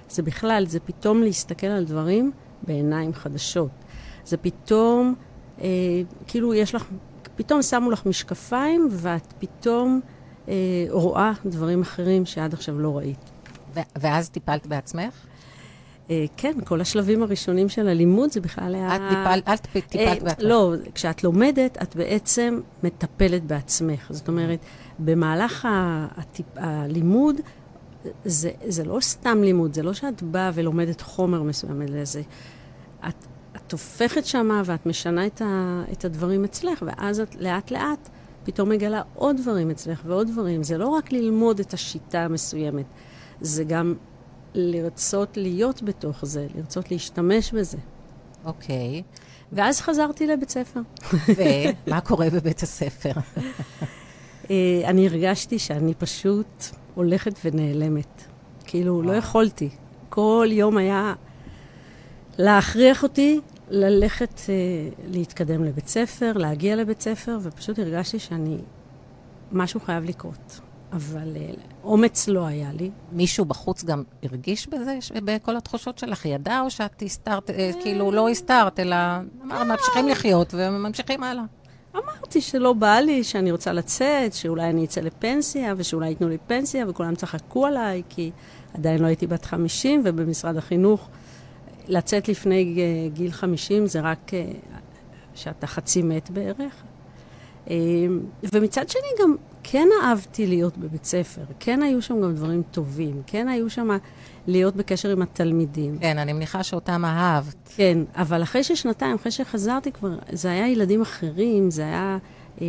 זה 0.10 0.24
בכלל, 0.24 0.66
זה 0.68 0.80
פתאום 0.80 1.22
להסתכל 1.22 1.68
על 1.68 1.84
דברים 1.84 2.32
בעיניים 2.64 3.14
חדשות. 3.14 3.72
זה 4.26 4.38
פתאום, 4.38 5.16
אה, 5.62 5.68
כאילו 6.28 6.54
יש 6.54 6.76
לך, 6.76 6.86
פתאום 7.36 7.62
שמו 7.62 7.92
לך 7.92 8.06
משקפיים 8.06 8.88
ואת 8.92 9.34
פתאום 9.40 10.02
אה, 10.48 10.54
רואה 10.90 11.32
דברים 11.46 11.82
אחרים 11.82 12.26
שעד 12.26 12.54
עכשיו 12.54 12.80
לא 12.80 12.98
ראית. 12.98 13.32
ואז 13.96 14.30
טיפלת 14.30 14.68
בעצמך? 14.68 15.26
אה, 16.10 16.26
כן, 16.38 16.54
כל 16.66 16.82
השלבים 16.82 17.24
הראשונים 17.24 17.70
של 17.70 17.88
הלימוד 17.88 18.32
זה 18.32 18.42
בכלל 18.42 18.76
היה... 18.76 18.96
את 18.96 19.02
טיפלת, 19.10 19.50
את 19.50 19.68
טיפלת 19.90 19.96
אה, 19.96 20.24
בעצמך. 20.24 20.46
לא, 20.48 20.74
כשאת 20.96 21.24
לומדת, 21.24 21.78
את 21.82 21.96
בעצם 21.96 22.60
מטפלת 22.84 23.44
בעצמך. 23.44 24.08
זאת 24.10 24.28
אומרת, 24.28 24.60
במהלך 25.00 25.68
הלימוד, 26.56 27.36
זה, 28.26 28.52
זה 28.68 28.84
לא 28.84 29.00
סתם 29.00 29.44
לימוד, 29.44 29.74
זה 29.74 29.84
לא 29.84 29.94
שאת 29.94 30.24
באה 30.24 30.52
ולומדת 30.54 31.02
חומר 31.02 31.44
מסוים, 31.44 31.82
אלא 31.82 32.06
זה... 32.06 32.22
את, 33.08 33.26
את 33.56 33.72
הופכת 33.72 34.26
שמה 34.26 34.62
ואת 34.66 34.86
משנה 34.86 35.26
את, 35.26 35.42
ה, 35.42 35.84
את 35.92 36.06
הדברים 36.06 36.44
אצלך, 36.44 36.84
ואז 36.88 37.20
את 37.20 37.36
לאט-לאט 37.36 38.10
פתאום 38.44 38.70
מגלה 38.70 39.02
עוד 39.14 39.38
דברים 39.38 39.70
אצלך 39.70 40.02
ועוד 40.06 40.28
דברים. 40.28 40.64
זה 40.64 40.78
לא 40.78 40.88
רק 40.88 41.12
ללמוד 41.12 41.60
את 41.60 41.74
השיטה 41.74 42.20
המסוימת, 42.20 42.86
זה 43.42 43.64
גם 43.64 43.96
לרצות 44.54 45.38
להיות 45.38 45.84
בתוך 45.84 46.26
זה, 46.26 46.48
לרצות 46.56 46.92
להשתמש 46.92 47.52
בזה. 47.52 47.78
אוקיי. 48.46 49.02
Okay. 49.02 49.20
ואז 49.52 49.82
חזרתי 49.82 50.28
לבית 50.28 50.50
ספר. 50.50 50.80
ומה 51.88 52.02
קורה 52.02 52.30
בבית 52.30 52.64
הספר? 52.64 53.12
אה, 54.50 54.82
אני 54.86 55.08
הרגשתי 55.08 55.60
שאני 55.60 55.94
פשוט 55.94 56.66
הולכת 56.96 57.40
ונעלמת. 57.46 58.24
כאילו, 58.66 59.02
לא 59.02 59.12
יכולתי. 59.12 59.70
כל 60.10 60.48
יום 60.52 60.78
היה 60.78 61.14
להכריח 62.38 63.04
אותי 63.04 63.40
ללכת, 63.70 64.42
אה, 64.50 64.54
להתקדם 65.08 65.64
לבית 65.64 65.88
ספר, 65.88 66.34
להגיע 66.36 66.76
לבית 66.76 67.02
ספר, 67.02 67.38
ופשוט 67.42 67.80
הרגשתי 67.80 68.20
שאני, 68.20 68.58
משהו 69.52 69.80
חייב 69.80 70.04
לקרות. 70.04 70.60
אבל 70.94 71.38
אה, 71.38 71.54
אומץ 71.84 72.28
לא 72.28 72.46
היה 72.46 72.72
לי. 72.74 72.92
מישהו 73.12 73.46
בחוץ 73.46 73.84
גם 73.84 74.04
הרגיש 74.24 74.68
בזה, 74.68 74.98
בכל 75.24 75.58
התחושות 75.58 75.98
שלך? 75.98 76.26
ידע 76.26 76.62
או 76.62 76.70
שאת 76.70 77.02
הסתרת, 77.02 77.50
אה, 77.50 77.72
כאילו 77.82 78.12
לא 78.12 78.30
הסתרת, 78.30 78.80
אלא 78.80 78.96
ממשיכים 79.44 80.08
לחיות 80.08 80.54
וממשיכים 80.58 81.24
הלאה? 81.24 81.44
אמרתי 81.98 82.42
שלא 82.42 82.74
בא 82.74 82.96
לי, 83.00 83.24
שאני 83.24 83.52
רוצה 83.52 83.74
לצאת, 83.74 84.34
שאולי 84.34 84.70
אני 84.70 84.86
אצא 84.86 85.02
לפנסיה, 85.02 85.74
ושאולי 85.78 86.10
ייתנו 86.10 86.30
לי 86.30 86.38
פנסיה, 86.48 86.86
וכולם 86.90 87.16
צחקו 87.16 87.66
עליי, 87.66 88.02
כי 88.10 88.32
עדיין 88.74 89.02
לא 89.02 89.08
הייתי 89.08 89.28
בת 89.28 89.46
50, 89.46 90.02
ובמשרד 90.06 90.58
החינוך 90.58 91.10
לצאת 91.88 92.28
לפני 92.28 92.78
גיל 93.14 93.32
50 93.32 93.88
זה 93.88 94.02
רק 94.02 94.34
אה, 94.34 94.46
שאתה 95.36 95.68
חצי 95.68 96.02
מת 96.02 96.30
בערך. 96.30 96.84
אה, 97.70 97.76
ומצד 98.54 98.90
שני 98.90 99.24
גם 99.24 99.36
כן 99.64 99.88
אהבתי 100.04 100.48
להיות 100.48 100.78
בבית 100.78 101.06
ספר, 101.06 101.42
כן 101.60 101.82
היו 101.82 102.02
שם 102.02 102.22
גם 102.22 102.36
דברים 102.36 102.64
טובים, 102.72 103.22
כן 103.28 103.48
היו 103.48 103.70
שם 103.70 103.90
להיות 104.48 104.76
בקשר 104.76 105.10
עם 105.10 105.22
התלמידים. 105.22 105.98
כן, 106.00 106.18
אני 106.18 106.34
מניחה 106.34 106.64
שאותם 106.64 107.06
אהבת. 107.06 107.70
כן, 107.76 107.98
אבל 108.16 108.44
אחרי 108.44 108.64
ששנתיים, 108.64 109.16
אחרי 109.16 109.32
שחזרתי 109.32 109.92
כבר, 109.92 110.18
זה 110.32 110.52
היה 110.52 110.70
ילדים 110.70 111.02
אחרים, 111.02 111.72
זה 111.72 111.82
היה... 111.82 112.18
אה, 112.62 112.66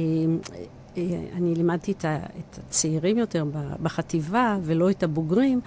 אה, 0.97 1.03
אני 1.37 1.55
לימדתי 1.55 1.93
את, 1.93 2.05
ה, 2.05 2.17
את 2.17 2.59
הצעירים 2.59 3.19
יותר 3.19 3.45
בחטיבה, 3.83 4.59
ולא 4.63 4.91
את 4.91 5.03
הבוגרים, 5.03 5.61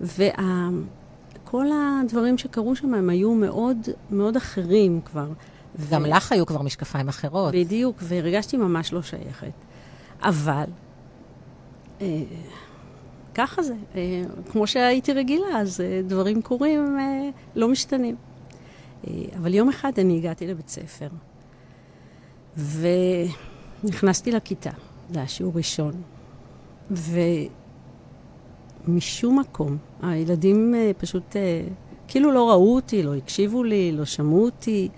וכל 0.00 1.66
הדברים 1.72 2.38
שקרו 2.38 2.76
שם 2.76 2.94
הם 2.94 3.10
היו 3.10 3.34
מאוד, 3.34 3.76
מאוד 4.10 4.36
אחרים 4.36 5.00
כבר. 5.04 5.28
גם 5.90 6.02
ו... 6.02 6.06
לך 6.06 6.32
היו 6.32 6.46
כבר 6.46 6.62
משקפיים 6.62 7.08
אחרות. 7.08 7.54
בדיוק, 7.54 7.96
והרגשתי 8.02 8.56
ממש 8.56 8.92
לא 8.92 9.02
שייכת. 9.02 9.52
אבל... 10.22 10.64
אה, 12.00 12.22
ככה 13.36 13.62
זה. 13.62 13.74
אה, 13.94 14.22
כמו 14.50 14.66
שהייתי 14.66 15.12
רגילה, 15.12 15.60
אז 15.60 15.80
אה, 15.80 16.00
דברים 16.06 16.42
קורים, 16.42 16.98
אה, 16.98 17.28
לא 17.54 17.68
משתנים. 17.68 18.16
אבל 19.36 19.54
יום 19.54 19.68
אחד 19.68 19.92
אני 19.98 20.16
הגעתי 20.16 20.46
לבית 20.46 20.68
ספר, 20.68 21.08
ונכנסתי 23.82 24.32
לכיתה, 24.32 24.70
זה 25.10 25.18
היה 25.18 25.28
שיעור 25.28 25.52
ראשון, 25.56 25.92
ומשום 28.86 29.38
מקום, 29.38 29.76
הילדים 30.02 30.74
פשוט 30.98 31.36
כאילו 32.08 32.32
לא 32.32 32.50
ראו 32.50 32.74
אותי, 32.74 33.02
לא 33.02 33.14
הקשיבו 33.14 33.64
לי, 33.64 33.92
לא 33.92 34.04
שמעו 34.04 34.44
אותי. 34.44 34.88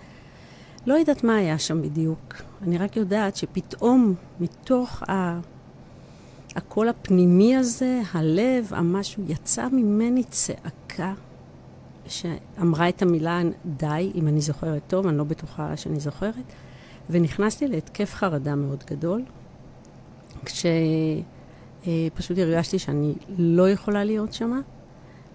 לא 0.87 0.95
יודעת 0.95 1.25
מה 1.25 1.37
היה 1.37 1.59
שם 1.59 1.83
בדיוק. 1.83 2.35
אני 2.63 2.79
רק 2.79 2.97
יודעת 2.97 3.37
שפתאום, 3.37 4.15
מתוך 4.41 5.03
ה... 5.03 5.41
הקול 6.59 6.89
הפנימי 6.89 7.57
הזה, 7.57 8.01
הלב, 8.13 8.71
המשהו, 8.71 9.25
יצא 9.29 9.69
ממני 9.69 10.25
צעקה 10.25 11.15
שאמרה 12.07 12.89
את 12.89 13.03
המילה 13.03 13.41
די, 13.67 14.13
אם 14.15 14.29
אני 14.29 14.41
זוכרת 14.41 14.83
טוב, 14.87 15.07
אני 15.07 15.19
לא 15.19 15.25
בטוחה 15.25 15.77
שאני 15.77 16.01
זוכרת, 16.01 16.35
ונכנסתי 17.11 17.69
להתקף 17.69 18.15
חרדה 18.15 18.55
מאוד 18.55 18.85
גדול, 18.91 19.25
כשפשוט 20.45 22.39
הרגשתי 22.39 22.79
שאני 22.79 23.15
לא 23.39 23.71
יכולה 23.71 24.05
להיות 24.05 24.33
שם, 24.33 24.61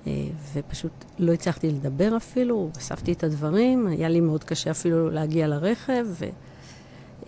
אה, 0.07 0.11
ופשוט 0.53 1.05
לא 1.19 1.31
הצלחתי 1.31 1.69
לדבר 1.69 2.17
אפילו, 2.17 2.69
אספתי 2.77 3.11
את 3.11 3.23
הדברים, 3.23 3.87
היה 3.87 4.09
לי 4.09 4.19
מאוד 4.19 4.43
קשה 4.43 4.71
אפילו 4.71 5.09
להגיע 5.09 5.47
לרכב, 5.47 6.05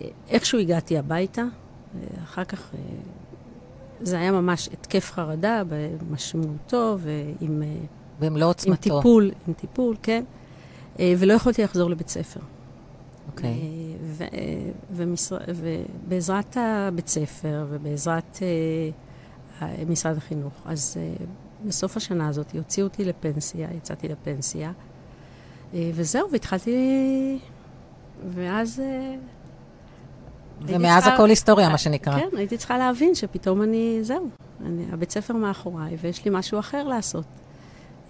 ואיכשהו 0.00 0.58
הגעתי 0.58 0.98
הביתה, 0.98 1.44
ואחר 1.94 2.44
כך 2.44 2.74
אה, 2.74 2.80
זה 4.00 4.18
היה 4.18 4.32
ממש 4.32 4.68
התקף 4.72 5.12
חרדה 5.12 5.62
במשמעותו 5.68 6.96
ועם... 6.98 7.62
אה, 7.62 7.68
במלוא 8.20 8.48
עוצמתו. 8.48 8.94
עם 8.94 9.00
טיפול, 9.00 9.30
עם 9.48 9.52
טיפול, 9.52 9.96
כן. 10.02 10.24
אה, 10.98 11.14
ולא 11.18 11.32
יכולתי 11.32 11.62
לחזור 11.62 11.90
לבית 11.90 12.08
ספר. 12.08 12.40
אוקיי. 13.28 13.50
Okay. 14.18 15.04
ובעזרת 15.50 16.56
הבית 16.60 17.08
ספר 17.08 17.66
ובעזרת 17.70 18.38
משרד 19.88 20.16
החינוך. 20.16 20.52
אז 20.64 20.96
בסוף 21.66 21.96
השנה 21.96 22.28
הזאת 22.28 22.52
הוציאו 22.52 22.86
אותי 22.86 23.04
לפנסיה, 23.04 23.68
יצאתי 23.76 24.08
לפנסיה, 24.08 24.72
וזהו, 25.74 26.30
והתחלתי... 26.32 27.38
ואז... 28.34 28.82
ומאז 30.62 31.02
צריכה... 31.02 31.14
הכל 31.14 31.28
היסטוריה, 31.28 31.68
מה 31.68 31.78
שנקרא. 31.78 32.18
כן, 32.18 32.36
הייתי 32.36 32.56
צריכה 32.56 32.78
להבין 32.78 33.14
שפתאום 33.14 33.62
אני, 33.62 33.98
זהו, 34.02 34.28
אני, 34.66 34.84
הבית 34.92 35.10
ספר 35.10 35.34
מאחוריי, 35.34 35.96
ויש 36.00 36.24
לי 36.24 36.30
משהו 36.34 36.58
אחר 36.58 36.88
לעשות. 36.88 37.24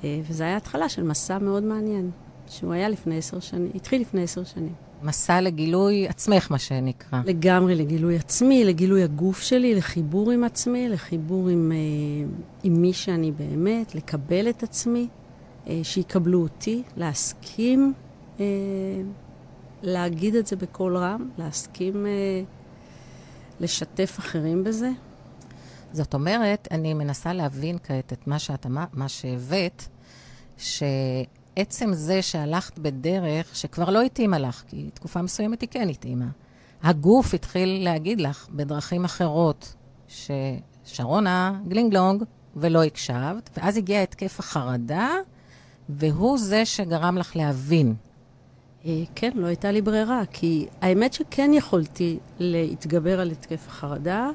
וזו 0.04 0.44
הייתה 0.44 0.56
התחלה 0.56 0.88
של 0.88 1.02
מסע 1.02 1.38
מאוד 1.38 1.62
מעניין, 1.62 2.10
שהוא 2.48 2.72
היה 2.72 2.88
לפני 2.88 3.18
עשר 3.18 3.40
שנים, 3.40 3.70
התחיל 3.74 4.00
לפני 4.00 4.22
עשר 4.22 4.44
שנים. 4.44 4.72
מסע 5.02 5.40
לגילוי 5.40 6.08
עצמך, 6.08 6.50
מה 6.50 6.58
שנקרא. 6.58 7.20
לגמרי 7.24 7.74
לגילוי 7.74 8.16
עצמי, 8.16 8.64
לגילוי 8.64 9.02
הגוף 9.02 9.40
שלי, 9.40 9.74
לחיבור 9.74 10.30
עם 10.30 10.44
עצמי, 10.44 10.88
לחיבור 10.88 11.48
עם, 11.48 11.72
אה, 11.72 12.28
עם 12.62 12.82
מי 12.82 12.92
שאני 12.92 13.32
באמת, 13.32 13.94
לקבל 13.94 14.48
את 14.48 14.62
עצמי, 14.62 15.08
אה, 15.68 15.80
שיקבלו 15.82 16.42
אותי, 16.42 16.82
להסכים 16.96 17.92
אה, 18.40 18.44
להגיד 19.82 20.34
את 20.34 20.46
זה 20.46 20.56
בקול 20.56 20.96
רם, 20.96 21.30
להסכים 21.38 22.06
אה, 22.06 22.42
לשתף 23.60 24.16
אחרים 24.18 24.64
בזה. 24.64 24.90
זאת 25.92 26.14
אומרת, 26.14 26.68
אני 26.70 26.94
מנסה 26.94 27.32
להבין 27.32 27.78
כעת 27.82 28.12
את 28.12 28.26
מה 28.26 28.38
שאת 28.38 28.66
אמרת, 28.66 28.94
מה 28.94 29.08
שהבאת, 29.08 29.82
ש... 30.58 30.82
עצם 31.56 31.92
זה 31.92 32.22
שהלכת 32.22 32.78
בדרך 32.78 33.56
שכבר 33.56 33.90
לא 33.90 34.02
התאימה 34.02 34.38
לך, 34.38 34.62
כי 34.68 34.90
תקופה 34.94 35.22
מסוימת 35.22 35.60
היא 35.60 35.68
כן 35.68 35.88
התאימה, 35.88 36.28
הגוף 36.82 37.34
התחיל 37.34 37.84
להגיד 37.84 38.20
לך 38.20 38.48
בדרכים 38.50 39.04
אחרות, 39.04 39.74
ששרונה 40.08 41.60
גלינגלונג 41.68 42.22
ולא 42.56 42.84
הקשבת, 42.84 43.50
ואז 43.56 43.76
הגיע 43.76 44.02
התקף 44.02 44.40
החרדה, 44.40 45.10
והוא 45.88 46.38
זה 46.38 46.64
שגרם 46.64 47.18
לך 47.18 47.36
להבין. 47.36 47.94
אה, 48.86 49.02
כן, 49.14 49.30
לא 49.34 49.46
הייתה 49.46 49.72
לי 49.72 49.82
ברירה, 49.82 50.22
כי 50.32 50.66
האמת 50.80 51.12
שכן 51.12 51.50
יכולתי 51.54 52.18
להתגבר 52.38 53.20
על 53.20 53.30
התקף 53.30 53.68
החרדה 53.68 54.30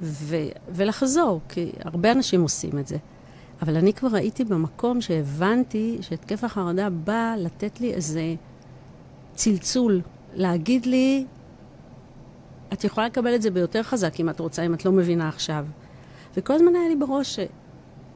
ו- 0.00 0.48
ולחזור, 0.68 1.40
כי 1.48 1.72
הרבה 1.80 2.12
אנשים 2.12 2.42
עושים 2.42 2.78
את 2.78 2.86
זה. 2.86 2.96
אבל 3.62 3.76
אני 3.76 3.92
כבר 3.92 4.16
הייתי 4.16 4.44
במקום 4.44 5.00
שהבנתי 5.00 5.98
שהתקף 6.00 6.44
החרדה 6.44 6.90
בא 6.90 7.34
לתת 7.38 7.80
לי 7.80 7.94
איזה 7.94 8.34
צלצול, 9.34 10.00
להגיד 10.34 10.86
לי, 10.86 11.26
את 12.72 12.84
יכולה 12.84 13.06
לקבל 13.06 13.34
את 13.34 13.42
זה 13.42 13.50
ביותר 13.50 13.82
חזק 13.82 14.20
אם 14.20 14.28
את 14.28 14.40
רוצה, 14.40 14.62
אם 14.62 14.74
את 14.74 14.84
לא 14.84 14.92
מבינה 14.92 15.28
עכשיו. 15.28 15.66
וכל 16.36 16.52
הזמן 16.52 16.74
היה 16.76 16.88
לי 16.88 16.96
בראש 16.96 17.38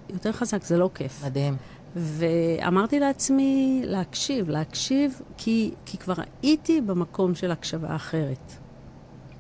שיותר 0.09 0.33
חזק 0.33 0.65
זה 0.65 0.79
לא 0.79 0.91
כיף. 0.95 1.25
מדהים. 1.25 1.57
ואמרתי 1.97 3.01
לעצמי 3.01 3.83
להקשיב, 3.85 4.49
להקשיב, 4.49 5.21
כי, 5.37 5.71
כי 5.87 5.99
כבר 5.99 6.15
הייתי 6.43 6.81
במקום 6.81 7.35
של 7.35 7.51
הקשבה 7.51 7.97
אחרת. 7.97 8.53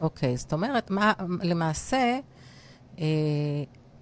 אוקיי, 0.00 0.36
זאת 0.36 0.52
אומרת, 0.52 0.90
מה, 0.90 1.12
למעשה, 1.42 2.18
אה, 2.98 3.04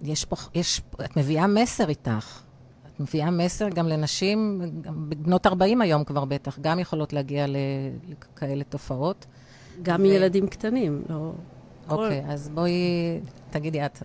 יש 0.02 0.24
פה, 0.24 0.36
יש, 0.54 0.80
את 1.04 1.16
מביאה 1.16 1.46
מסר 1.46 1.88
איתך. 1.88 2.42
את 2.86 3.00
מביאה 3.00 3.30
מסר 3.30 3.68
גם 3.68 3.88
לנשים, 3.88 4.60
גם 4.80 5.10
בנות 5.10 5.46
40 5.46 5.80
היום 5.82 6.04
כבר 6.04 6.24
בטח, 6.24 6.58
גם 6.58 6.78
יכולות 6.78 7.12
להגיע 7.12 7.46
לכאלה 7.48 8.64
תופעות. 8.64 9.26
גם 9.82 10.02
ו... 10.02 10.06
ילדים 10.06 10.46
קטנים, 10.46 11.02
לא... 11.08 11.32
אוקיי, 11.88 12.22
כל... 12.24 12.30
אז 12.30 12.48
בואי, 12.48 13.20
תגידי 13.50 13.84
את. 13.86 14.02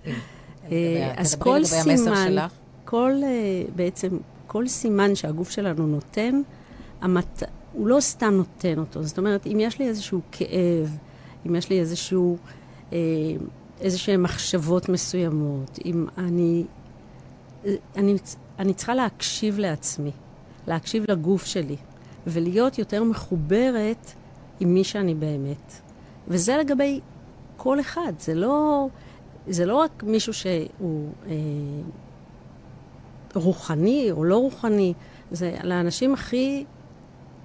אה, 0.71 1.13
אז 1.17 1.35
כל 1.35 1.63
סימן, 1.65 2.47
כל, 2.85 3.11
אה, 3.23 3.63
בעצם, 3.75 4.17
כל 4.53 4.67
סימן 4.67 5.15
שהגוף 5.15 5.49
שלנו 5.49 5.87
נותן, 5.87 6.41
המת... 7.01 7.43
הוא 7.73 7.87
לא 7.87 7.99
סתם 7.99 8.33
נותן 8.33 8.79
אותו. 8.79 9.03
זאת 9.03 9.17
אומרת, 9.17 9.47
אם 9.47 9.57
יש 9.59 9.79
לי 9.79 9.87
איזשהו 9.87 10.21
כאב, 10.31 10.97
אם 11.47 11.55
יש 11.55 11.69
לי 11.69 11.79
איזשהו... 11.79 12.37
אה, 12.93 12.97
איזה 13.81 13.97
שהן 13.97 14.21
מחשבות 14.21 14.89
מסוימות, 14.89 15.79
אם 15.85 16.05
אני, 16.17 16.63
אני... 17.95 18.15
אני 18.59 18.73
צריכה 18.73 18.95
להקשיב 18.95 19.59
לעצמי, 19.59 20.11
להקשיב 20.67 21.05
לגוף 21.11 21.45
שלי, 21.45 21.77
ולהיות 22.27 22.79
יותר 22.79 23.03
מחוברת 23.03 24.11
עם 24.59 24.73
מי 24.73 24.83
שאני 24.83 25.15
באמת. 25.15 25.73
וזה 26.27 26.57
לגבי 26.57 26.99
כל 27.57 27.79
אחד, 27.79 28.13
זה 28.19 28.35
לא, 28.35 28.87
זה 29.47 29.65
לא 29.65 29.75
רק 29.75 30.03
מישהו 30.03 30.33
שהוא 30.33 31.09
אה, 31.27 31.33
רוחני 33.35 34.11
או 34.11 34.23
לא 34.23 34.37
רוחני, 34.37 34.93
זה 35.31 35.55
לאנשים 35.63 36.13
הכי 36.13 36.65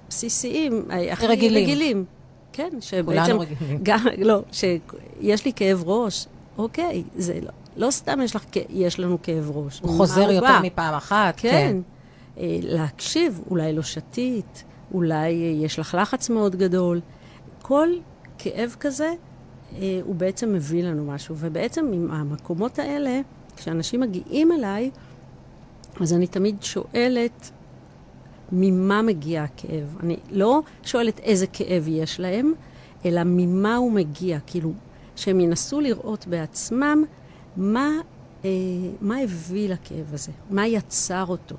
בסיסיים, 0.09 0.85
הכי 1.12 1.27
רגילים. 1.27 1.62
רגילים. 1.62 2.05
כן, 2.53 2.70
שבעצם... 2.81 3.22
כולנו 3.24 3.40
רגילים. 3.40 3.79
גם, 3.83 4.07
לא, 4.18 4.42
שיש 4.53 5.44
לי 5.44 5.53
כאב 5.57 5.83
ראש, 5.87 6.27
אוקיי, 6.59 7.03
זה 7.16 7.38
לא, 7.42 7.51
לא 7.77 7.90
סתם 7.90 8.18
יש, 8.24 8.37
לך, 8.37 8.44
יש 8.70 9.01
לנו 9.01 9.22
כאב 9.22 9.51
ראש. 9.55 9.81
הוא 9.81 9.96
חוזר 9.96 10.31
יותר 10.31 10.40
בא? 10.40 10.61
מפעם 10.62 10.94
אחת, 10.94 11.35
כן. 11.37 11.51
כן. 11.51 11.77
אה, 12.38 12.59
להקשיב, 12.62 13.40
אולי 13.51 13.72
לא 13.72 13.83
שתית, 13.83 14.64
אולי 14.94 15.42
אה, 15.42 15.64
יש 15.64 15.79
לך 15.79 15.96
לחץ 16.01 16.31
מאוד 16.31 16.57
גדול. 16.57 17.01
כל 17.62 17.88
כאב 18.38 18.77
כזה, 18.81 19.12
אה, 19.74 20.01
הוא 20.03 20.14
בעצם 20.14 20.53
מביא 20.53 20.85
לנו 20.85 21.05
משהו. 21.05 21.35
ובעצם 21.38 21.90
עם 21.94 22.11
המקומות 22.11 22.79
האלה, 22.79 23.20
כשאנשים 23.57 24.01
מגיעים 24.01 24.53
אליי, 24.53 24.90
אז 26.01 26.13
אני 26.13 26.27
תמיד 26.27 26.63
שואלת, 26.63 27.51
ממה 28.53 29.03
מגיע 29.03 29.43
הכאב. 29.43 29.97
אני 30.03 30.17
לא 30.31 30.61
שואלת 30.83 31.19
איזה 31.21 31.47
כאב 31.47 31.89
יש 31.89 32.21
להם, 32.21 32.53
אלא 33.05 33.21
ממה 33.25 33.77
הוא 33.77 33.93
מגיע. 33.93 34.39
כאילו, 34.47 34.73
שהם 35.17 35.41
ינסו 35.41 35.81
לראות 35.81 36.27
בעצמם 36.27 37.05
מה, 37.57 37.91
אה, 38.45 38.51
מה 39.01 39.19
הביא 39.19 39.69
לכאב 39.69 40.15
הזה, 40.15 40.33
מה 40.51 40.67
יצר 40.67 41.25
אותו. 41.29 41.57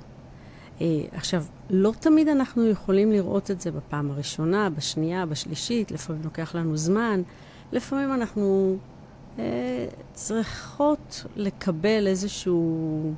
אה, 0.80 0.86
עכשיו, 1.12 1.44
לא 1.70 1.92
תמיד 2.00 2.28
אנחנו 2.28 2.66
יכולים 2.66 3.12
לראות 3.12 3.50
את 3.50 3.60
זה 3.60 3.70
בפעם 3.70 4.10
הראשונה, 4.10 4.70
בשנייה, 4.70 5.26
בשלישית, 5.26 5.90
לפעמים 5.90 6.22
לוקח 6.24 6.54
לנו 6.54 6.76
זמן, 6.76 7.22
לפעמים 7.72 8.12
אנחנו 8.14 8.76
אה, 9.38 9.86
צריכות 10.12 11.24
לקבל 11.36 12.06
איזשהו 12.06 13.14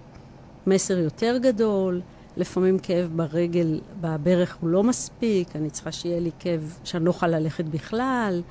מסר 0.67 0.99
יותר 0.99 1.39
גדול. 1.43 2.01
לפעמים 2.37 2.79
כאב 2.79 3.11
ברגל, 3.17 3.81
בברך 4.01 4.57
הוא 4.61 4.71
לא 4.71 4.83
מספיק, 4.83 5.57
אני 5.57 5.71
צריכה 5.71 5.93
שיהיה 5.93 6.21
לי 6.21 6.31
כאב 6.39 6.79
שאני 6.85 7.05
לא 7.05 7.11
אוכל 7.11 7.27
ללכת 7.27 7.65
בכלל. 7.65 8.43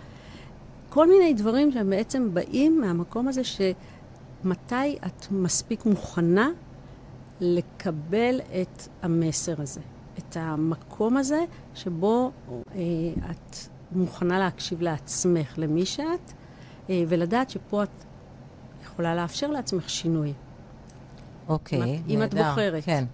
כל 0.89 1.09
מיני 1.09 1.33
דברים 1.33 1.71
שהם 1.71 1.89
בעצם 1.89 2.33
באים 2.33 2.81
מהמקום 2.81 3.27
הזה 3.27 3.41
שמתי 3.43 4.97
את 5.05 5.31
מספיק 5.31 5.85
מוכנה 5.85 6.49
לקבל 7.39 8.39
את 8.61 8.87
המסר 9.01 9.61
הזה, 9.61 9.81
את 10.17 10.37
המקום 10.39 11.17
הזה 11.17 11.45
שבו 11.75 12.31
אה, 12.75 12.81
את 13.31 13.55
מוכנה 13.91 14.39
להקשיב 14.39 14.81
לעצמך, 14.81 15.53
למי 15.57 15.85
שאת, 15.85 16.31
אה, 16.89 17.03
ולדעת 17.07 17.49
שפה 17.49 17.83
את 17.83 18.03
יכולה 18.83 19.15
לאפשר 19.15 19.47
לעצמך 19.47 19.89
שינוי. 19.89 20.33
אוקיי, 21.51 21.79
נהדר. 21.79 22.01
אם 22.09 22.23
את 22.23 22.33
בוחרת. 22.33 22.83
כן. 22.85 23.05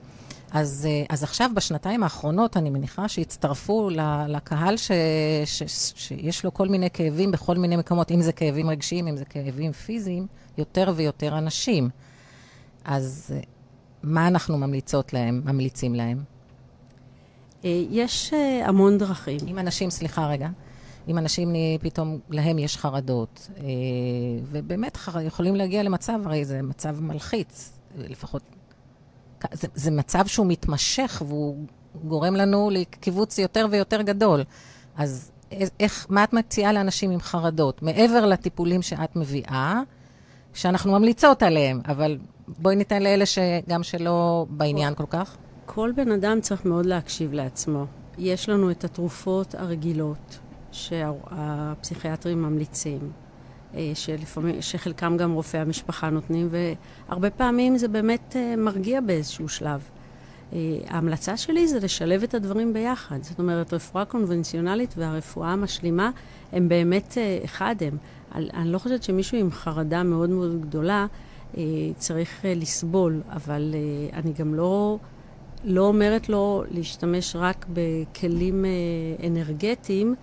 אז, 0.52 0.88
אה, 0.89 1.04
אז 1.10 1.23
עכשיו, 1.23 1.50
בשנתיים 1.54 2.04
האחרונות, 2.04 2.58
אני 2.58 2.69
מניחה 2.69 3.08
שהצטרפו 3.08 3.89
לקהל 4.28 4.78
ש, 4.78 4.91
ש, 5.45 5.63
ש, 5.63 5.93
שיש 5.95 6.45
לו 6.45 6.54
כל 6.54 6.67
מיני 6.67 6.89
כאבים 6.89 7.32
בכל 7.32 7.58
מיני 7.58 7.76
מקומות, 7.76 8.12
אם 8.12 8.21
זה 8.21 8.32
כאבים 8.32 8.69
רגשיים, 8.69 9.08
אם 9.08 9.17
זה 9.17 9.26
כאבים 9.26 9.71
פיזיים, 9.71 10.28
יותר 10.58 10.93
ויותר 10.95 11.38
אנשים. 11.38 11.89
אז 12.86 13.34
אה, 13.36 13.39
מה 14.04 14.28
אנחנו 14.28 14.58
ממליצות 14.58 15.13
להם, 15.13 15.41
ממליצים 15.45 15.95
להם? 15.95 16.23
אה, 17.65 17.84
יש 17.89 18.34
המון 18.63 18.97
דרכים. 18.97 19.39
אם 19.47 19.60
אנשים, 19.60 19.89
סליחה 19.89 20.28
רגע, 20.28 20.50
אם 21.08 21.17
אנשים 21.17 21.54
פתאום, 21.82 22.19
להם 22.30 22.60
יש 22.60 22.78
חרדות, 22.78 23.50
ובאמת 24.52 24.97
יכולים 25.23 25.56
להגיע 25.56 25.84
למצב, 25.84 26.19
הרי 26.26 26.45
זה 26.45 26.62
מצב 26.62 27.02
מלחיץ, 27.02 27.76
לפחות 27.95 28.41
זה, 29.52 29.67
זה 29.76 29.91
מצב 29.91 30.28
שהוא 30.28 30.45
מתמשך 30.50 31.21
והוא 31.28 31.65
גורם 32.04 32.36
לנו 32.36 32.69
לקיבוץ 32.73 33.38
יותר 33.38 33.67
ויותר 33.71 34.02
גדול. 34.02 34.43
אז 34.95 35.32
איך, 35.80 36.08
מה 36.10 36.23
את 36.23 36.34
מציעה 36.34 36.73
לאנשים 36.73 37.12
עם 37.12 37.19
חרדות? 37.19 37.82
מעבר 37.82 38.26
לטיפולים 38.26 38.82
שאת 38.82 39.15
מביאה, 39.15 39.82
שאנחנו 40.54 40.91
ממליצות 40.91 41.43
עליהם, 41.43 41.82
אבל 41.88 42.17
בואי 42.47 42.76
ניתן 42.76 43.04
לאלה 43.04 43.26
שגם 43.26 43.84
שלא 43.84 44.45
בעניין 44.50 44.95
כל 44.95 45.06
כך. 45.10 45.38
כל 45.65 45.91
בן 45.95 46.12
אדם 46.12 46.41
צריך 46.41 46.65
מאוד 46.65 46.86
להקשיב 46.86 47.34
לעצמו. 47.34 47.86
יש 48.17 48.50
לנו 48.50 48.71
את 48.71 48.84
התרופות 48.84 49.56
הרגילות 49.56 50.39
שהפסיכיאטרים 50.71 52.41
ממליצים. 52.41 53.12
אה, 53.75 53.91
שלפעמים, 53.93 54.62
שחלקם 54.62 55.17
גם 55.17 55.32
רופאי 55.32 55.60
המשפחה 55.60 56.10
נותנים, 56.10 56.49
והרבה 56.51 57.30
פעמים 57.30 57.77
זה 57.77 57.88
באמת 57.88 58.36
אה, 58.36 58.56
מרגיע 58.58 59.01
באיזשהו 59.01 59.49
שלב. 59.49 59.82
אה, 60.53 60.60
ההמלצה 60.88 61.38
שלי 61.38 61.67
זה 61.67 61.80
לשלב 61.80 62.23
את 62.23 62.34
הדברים 62.34 62.73
ביחד. 62.73 63.23
זאת 63.23 63.39
אומרת, 63.39 63.73
רפואה 63.73 64.06
קונבנציונלית 64.06 64.93
והרפואה 64.97 65.49
המשלימה 65.49 66.12
הם 66.51 66.69
באמת 66.69 67.17
אחד 67.45 67.75
הם. 67.82 67.97
אני 68.36 68.71
לא 68.71 68.77
חושבת 68.77 69.03
שמישהו 69.03 69.38
עם 69.38 69.51
חרדה 69.51 70.03
מאוד 70.03 70.30
מאוד 70.30 70.62
גדולה 70.62 71.06
צריך 71.97 72.45
לסבול, 72.45 73.21
אבל 73.30 73.75
אני 74.13 74.34
גם 74.34 74.53
לא, 74.53 74.97
לא 75.63 75.82
אומרת 75.82 76.30
לו 76.30 76.63
להשתמש 76.71 77.36
רק 77.36 77.65
בכלים 77.73 78.65
אנרגטיים 79.27 80.15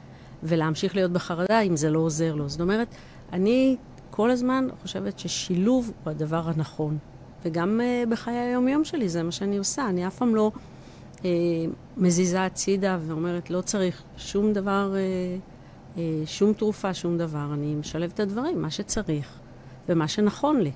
ולהמשיך 0.43 0.97
להיות 0.97 1.13
בחרדה 1.13 1.61
אם 1.61 1.77
זה 1.77 1.91
לא 1.91 1.99
עוזר 1.99 2.35
לו. 2.35 2.49
זאת 2.49 2.61
אומרת, 2.61 2.89
אני 3.35 3.77
כל 4.11 4.31
הזמן 4.31 4.69
חושבת 4.83 5.19
ששילוב 5.19 5.93
הוא 6.05 6.11
הדבר 6.11 6.49
הנכון. 6.49 6.99
וגם 7.45 7.81
uh, 7.81 8.09
בחיי 8.09 8.39
היום-יום 8.39 8.85
שלי 8.85 9.09
זה 9.09 9.23
מה 9.23 9.33
שאני 9.33 9.59
עושה. 9.59 9.89
אני 9.89 10.07
אף 10.07 10.17
פעם 10.17 10.35
לא 10.35 10.51
uh, 11.19 11.23
מזיזה 11.97 12.45
הצידה 12.45 12.99
ואומרת, 13.01 13.51
לא 13.51 13.61
צריך 13.61 14.03
שום 14.17 14.53
דבר, 14.53 14.93
uh, 14.95 15.97
uh, 15.97 15.99
שום 16.27 16.53
תרופה, 16.53 16.95
שום 16.95 17.19
דבר. 17.19 17.51
אני 17.55 17.75
משלבת 17.75 18.15
את 18.15 18.21
הדברים, 18.21 18.63
מה 18.63 18.71
שצריך 18.71 19.39
ומה 19.89 20.09
שנכון 20.09 20.61
לי. 20.61 20.73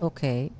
אוקיי. 0.00 0.48
Okay. 0.50 0.57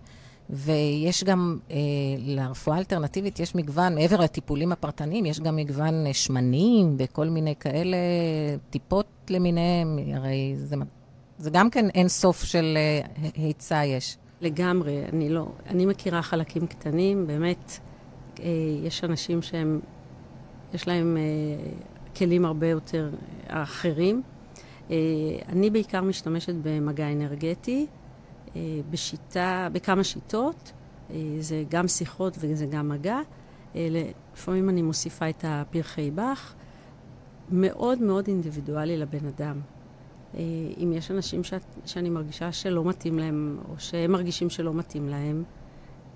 ויש 0.50 1.24
גם, 1.24 1.58
אה, 1.70 1.76
לרפואה 2.18 2.76
האלטרנטיבית 2.76 3.40
יש 3.40 3.54
מגוון, 3.54 3.94
מעבר 3.94 4.20
לטיפולים 4.20 4.72
הפרטניים, 4.72 5.26
יש 5.26 5.40
גם 5.40 5.56
מגוון 5.56 6.06
אה, 6.06 6.14
שמנים 6.14 6.96
וכל 6.98 7.26
מיני 7.26 7.54
כאלה 7.60 7.96
טיפות 8.70 9.06
למיניהם, 9.30 9.98
הרי 10.14 10.54
זה, 10.56 10.76
זה 11.38 11.50
גם 11.50 11.70
כן 11.70 11.90
אין 11.90 12.08
סוף 12.08 12.44
של 12.44 12.74
אה, 12.76 13.00
היצע 13.36 13.84
יש. 13.84 14.16
לגמרי, 14.40 15.04
אני 15.12 15.28
לא, 15.28 15.46
אני 15.66 15.86
מכירה 15.86 16.22
חלקים 16.22 16.66
קטנים, 16.66 17.26
באמת, 17.26 17.78
אה, 18.40 18.46
יש 18.82 19.04
אנשים 19.04 19.42
שהם, 19.42 19.80
יש 20.74 20.88
להם 20.88 21.16
אה, 21.16 21.70
כלים 22.16 22.44
הרבה 22.44 22.66
יותר 22.66 23.10
אה, 23.50 23.62
אחרים. 23.62 24.22
אה, 24.90 24.96
אני 25.48 25.70
בעיקר 25.70 26.02
משתמשת 26.02 26.54
במגע 26.62 27.12
אנרגטי. 27.12 27.86
אה, 28.56 28.60
בשיטה, 28.90 29.68
בכמה 29.72 30.04
שיטות, 30.04 30.72
אה, 31.10 31.16
זה 31.40 31.64
גם 31.70 31.88
שיחות 31.88 32.36
וזה 32.40 32.66
גם 32.66 32.88
מגע. 32.88 33.18
אה, 33.76 33.88
לפעמים 33.90 34.68
אני 34.68 34.82
מוסיפה 34.82 35.28
את 35.28 35.44
הפרחי 35.48 36.10
באך, 36.10 36.54
מאוד 37.50 38.02
מאוד 38.02 38.28
אינדיבידואלי 38.28 38.96
לבן 38.96 39.26
אדם. 39.26 39.60
אם 40.82 40.92
יש 40.96 41.10
אנשים 41.10 41.44
שאת, 41.44 41.62
שאני 41.84 42.10
מרגישה 42.10 42.52
שלא 42.52 42.84
מתאים 42.84 43.18
להם, 43.18 43.58
או 43.68 43.74
שהם 43.78 44.12
מרגישים 44.12 44.50
שלא 44.50 44.74
מתאים 44.74 45.08
להם, 45.08 45.44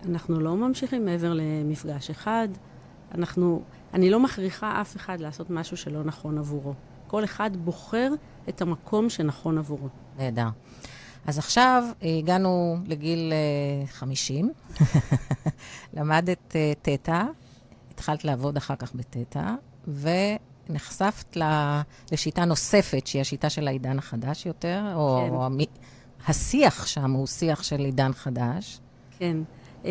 אנחנו 0.09 0.41
לא 0.41 0.57
ממשיכים 0.57 1.05
מעבר 1.05 1.33
למפגש 1.35 2.11
אחד. 2.11 2.49
אנחנו, 3.15 3.63
אני 3.95 4.11
לא 4.11 4.21
מכריחה 4.21 4.81
אף 4.81 4.97
אחד 4.97 5.21
לעשות 5.21 5.51
משהו 5.51 5.77
שלא 5.77 6.05
נכון 6.05 6.39
עבורו. 6.39 6.75
כל 7.07 7.25
אחד 7.25 7.57
בוחר 7.57 8.13
את 8.49 8.63
המקום 8.63 9.11
שנכון 9.11 9.59
עבורו. 9.59 9.89
נהדר. 10.19 10.49
אז 11.27 11.39
עכשיו 11.39 11.85
הגענו 12.03 12.77
לגיל 12.87 13.33
50, 13.87 14.53
למדת 15.95 16.57
תטא, 16.83 17.23
התחלת 17.91 18.25
לעבוד 18.25 18.57
אחר 18.57 18.77
כך 18.77 18.93
בתטא, 18.95 19.45
ונחשפת 19.89 21.37
לשיטה 22.13 22.45
נוספת, 22.45 23.07
שהיא 23.07 23.21
השיטה 23.21 23.51
של 23.51 23.69
העידן 23.69 23.99
החדש 23.99 24.47
יותר, 24.47 24.93
או, 24.95 25.23
כן. 25.27 25.35
או 25.35 25.47
המ... 25.47 25.59
השיח 26.27 26.87
שם 26.87 27.11
הוא 27.11 27.27
שיח 27.27 27.63
של 27.63 27.81
עידן 27.81 28.13
חדש. 28.13 28.81
כן. 29.19 29.37
Uh, 29.83 29.85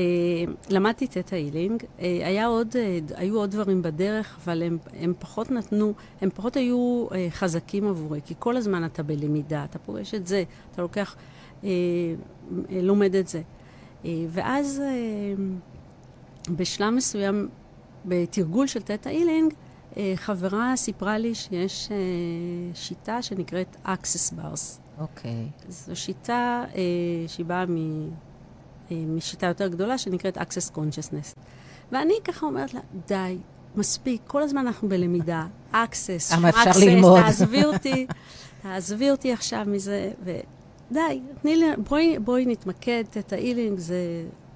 למדתי 0.69 1.08
תטא 1.08 1.36
הילינג, 1.36 1.82
uh, 1.82 2.01
היה 2.01 2.45
עוד, 2.45 2.71
uh, 2.71 3.13
היו 3.15 3.38
עוד 3.38 3.51
דברים 3.51 3.82
בדרך, 3.82 4.38
אבל 4.43 4.63
הם, 4.63 4.77
הם 4.93 5.13
פחות 5.19 5.51
נתנו, 5.51 5.93
הם 6.21 6.30
פחות 6.36 6.58
היו 6.58 7.08
uh, 7.10 7.13
חזקים 7.30 7.88
עבורי, 7.88 8.19
כי 8.25 8.34
כל 8.39 8.58
הזמן 8.58 8.86
אתה 8.86 9.04
בלמידה, 9.04 9.63
אתה 9.63 9.80
פוגש 9.80 10.13
את 10.13 10.27
זה, 10.27 10.43
אתה 10.71 10.82
לוקח, 10.82 11.15
uh, 11.62 11.65
לומד 12.69 13.15
את 13.15 13.27
זה. 13.27 13.41
Uh, 14.04 14.08
ואז 14.30 14.82
uh, 14.82 16.51
בשלב 16.51 16.89
מסוים, 16.93 17.49
בתרגול 18.06 18.67
של 18.67 18.82
תטא 18.82 19.10
הילינג, 19.10 19.54
uh, 19.54 19.97
חברה 20.15 20.73
סיפרה 20.75 21.17
לי 21.17 21.36
שיש 21.36 21.88
uh, 21.88 21.91
שיטה 22.77 23.21
שנקראת 23.21 23.75
Access 23.86 24.34
Bars. 24.34 24.80
אוקיי. 24.99 25.32
Okay. 25.32 25.71
זו 25.71 25.95
שיטה 25.95 26.65
uh, 26.71 26.75
שהיא 27.27 27.45
באה 27.45 27.65
מ... 27.65 28.10
משיטה 28.95 29.47
יותר 29.47 29.67
גדולה 29.67 29.97
שנקראת 29.97 30.38
Access 30.38 30.75
Consciousness. 30.75 31.39
ואני 31.91 32.13
ככה 32.23 32.45
אומרת 32.45 32.73
לה, 32.73 32.80
די, 33.08 33.38
מספיק, 33.75 34.21
כל 34.27 34.41
הזמן 34.41 34.67
אנחנו 34.67 34.89
בלמידה, 34.89 35.45
Access, 35.73 36.36
אפשר 36.49 36.71
ללמוד. 36.86 37.21
תעזבי 37.21 37.65
אותי, 37.65 38.08
תעזבי 38.62 39.12
אותי 39.12 39.34
עכשיו 39.34 39.63
מזה, 39.67 40.12
ודי, 40.23 41.21
תני 41.41 41.56
לי, 41.56 41.65
בואי, 41.89 42.19
בואי 42.19 42.45
נתמקד, 42.45 43.04
תטא 43.10 43.36
אילינג 43.36 43.80
זה 43.80 43.97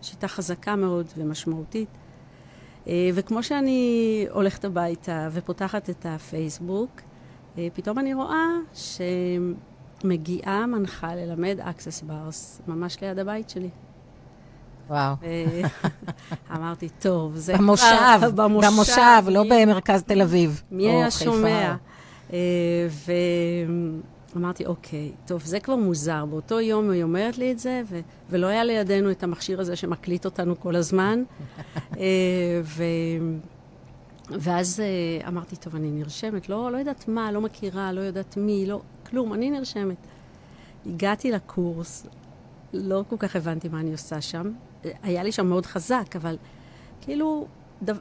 שיטה 0.01 0.27
חזקה 0.27 0.75
מאוד 0.75 1.05
ומשמעותית. 1.17 1.89
אה, 2.87 3.09
וכמו 3.13 3.43
שאני 3.43 4.25
הולכת 4.31 4.65
הביתה 4.65 5.29
ופותחת 5.31 5.89
את 5.89 6.05
הפייסבוק, 6.09 7.01
אה, 7.57 7.67
פתאום 7.73 7.99
אני 7.99 8.13
רואה 8.13 8.47
שמגיעה 10.03 10.65
מנחה 10.65 11.15
ללמד 11.15 11.57
Access 11.59 12.03
Bars 12.09 12.61
ממש 12.67 13.01
ליד 13.01 13.19
הבית 13.19 13.49
שלי. 13.49 13.69
וואו. 14.89 15.15
אמרתי, 16.55 16.89
טוב, 16.99 17.35
זה 17.35 17.53
במושב, 17.57 17.85
כבר... 18.17 18.31
במושב, 18.43 18.67
במושב, 18.67 19.23
לא 19.29 19.43
במרכז 19.49 20.03
תל 20.03 20.21
אביב. 20.21 20.61
מי 20.71 20.89
היה 20.89 21.11
שומע? 21.11 21.75
אה, 22.33 22.87
ואמרתי, 24.35 24.65
אוקיי, 24.65 25.11
טוב, 25.25 25.41
זה 25.45 25.59
כבר 25.59 25.75
מוזר. 25.75 26.25
באותו 26.25 26.59
יום 26.61 26.89
היא 26.89 27.03
אומרת 27.03 27.37
לי 27.37 27.51
את 27.51 27.59
זה, 27.59 27.81
ו... 27.89 27.99
ולא 28.29 28.47
היה 28.47 28.63
לידינו 28.63 29.11
את 29.11 29.23
המכשיר 29.23 29.61
הזה 29.61 29.75
שמקליט 29.75 30.25
אותנו 30.25 30.59
כל 30.59 30.75
הזמן. 30.75 31.23
אה, 31.99 32.61
ו... 32.63 32.83
ואז 34.29 34.79
אה, 34.79 35.27
אמרתי, 35.27 35.55
טוב, 35.55 35.75
אני 35.75 35.91
נרשמת, 35.91 36.49
לא, 36.49 36.71
לא 36.71 36.77
יודעת 36.77 37.07
מה, 37.07 37.31
לא 37.31 37.41
מכירה, 37.41 37.91
לא 37.91 38.01
יודעת 38.01 38.37
מי, 38.37 38.65
לא, 38.65 38.81
כלום, 39.09 39.33
אני 39.33 39.49
נרשמת. 39.49 39.97
הגעתי 40.85 41.31
לקורס, 41.31 42.07
לא 42.73 43.03
כל 43.09 43.15
כך 43.19 43.35
הבנתי 43.35 43.69
מה 43.69 43.79
אני 43.79 43.91
עושה 43.91 44.21
שם. 44.21 44.51
היה 45.03 45.23
לי 45.23 45.31
שם 45.31 45.47
מאוד 45.47 45.65
חזק, 45.65 46.15
אבל 46.15 46.37
כאילו, 47.01 47.47
דו... 47.81 47.93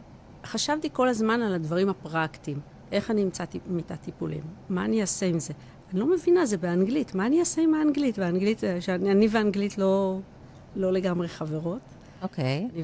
חשבתי 0.44 0.88
כל 0.92 1.08
הזמן 1.08 1.42
על 1.42 1.54
הדברים 1.54 1.88
הפרקטיים. 1.88 2.60
איך 2.92 3.10
אני 3.10 3.22
אמצא 3.22 3.44
מיטת 3.66 4.00
טיפולים? 4.00 4.42
מה 4.68 4.84
אני 4.84 5.00
אעשה 5.00 5.26
עם 5.26 5.38
זה? 5.38 5.52
אני 5.92 6.00
לא 6.00 6.06
מבינה, 6.06 6.46
זה 6.46 6.56
באנגלית. 6.56 7.14
מה 7.14 7.26
אני 7.26 7.40
אעשה 7.40 7.62
עם 7.62 7.74
האנגלית? 7.74 8.18
באנגלית, 8.18 8.64
אה, 8.64 8.80
שאני 8.80 9.28
ואנגלית 9.30 9.78
לא, 9.78 10.18
לא 10.76 10.92
לגמרי 10.92 11.28
חברות. 11.28 11.80
אוקיי. 12.22 12.68
Okay. 12.74 12.80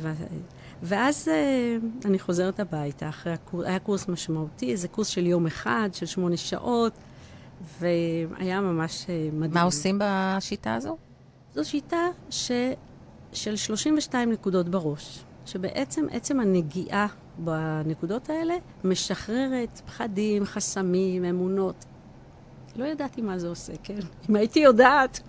ואז 0.83 1.29
uh, 1.29 2.07
אני 2.07 2.19
חוזרת 2.19 2.61
הביתה, 2.61 3.09
אחרי 3.09 3.33
הקורס, 3.33 3.67
היה 3.67 3.79
קורס 3.79 4.09
משמעותי, 4.09 4.73
איזה 4.73 4.89
קורס 4.89 5.09
של 5.09 5.27
יום 5.27 5.47
אחד, 5.47 5.91
של 5.93 6.07
שמונה 6.07 6.37
שעות, 6.37 6.93
והיה 7.81 8.61
ממש 8.61 9.05
uh, 9.05 9.35
מדהים. 9.35 9.55
מה 9.55 9.63
עושים 9.63 9.99
בשיטה 10.01 10.75
הזו? 10.75 10.97
זו 11.55 11.65
שיטה 11.65 12.07
ש... 12.31 12.51
של 13.33 13.57
32 13.57 14.33
נקודות 14.33 14.69
בראש, 14.69 15.25
שבעצם 15.47 16.07
עצם 16.11 16.41
הנגיעה 16.41 17.07
בנקודות 17.39 18.31
האלה 18.31 18.55
משחררת 18.85 19.81
פחדים, 19.87 20.45
חסמים, 20.45 21.25
אמונות. 21.25 21.85
לא 22.77 22.85
ידעתי 22.85 23.23
מה 23.23 23.39
זה 23.39 23.49
עושה, 23.49 23.73
כן? 23.83 23.99
אם 24.31 24.37
הייתי 24.37 24.61
יודעת... 24.61 25.21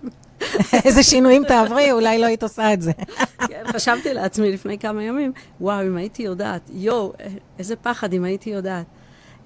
איזה 0.86 1.02
שינויים 1.02 1.44
תעברי, 1.44 1.92
אולי 1.92 2.18
לא 2.18 2.26
היית 2.26 2.42
עושה 2.42 2.72
את 2.72 2.82
זה. 2.82 2.92
כן, 3.48 3.64
חשבתי 3.66 4.14
לעצמי 4.14 4.52
לפני 4.52 4.78
כמה 4.78 5.02
ימים, 5.02 5.32
וואו, 5.60 5.86
אם 5.86 5.96
הייתי 5.96 6.22
יודעת, 6.22 6.70
יואו, 6.72 7.12
איזה 7.58 7.76
פחד 7.76 8.12
אם 8.12 8.24
הייתי 8.24 8.50
יודעת. 8.50 8.86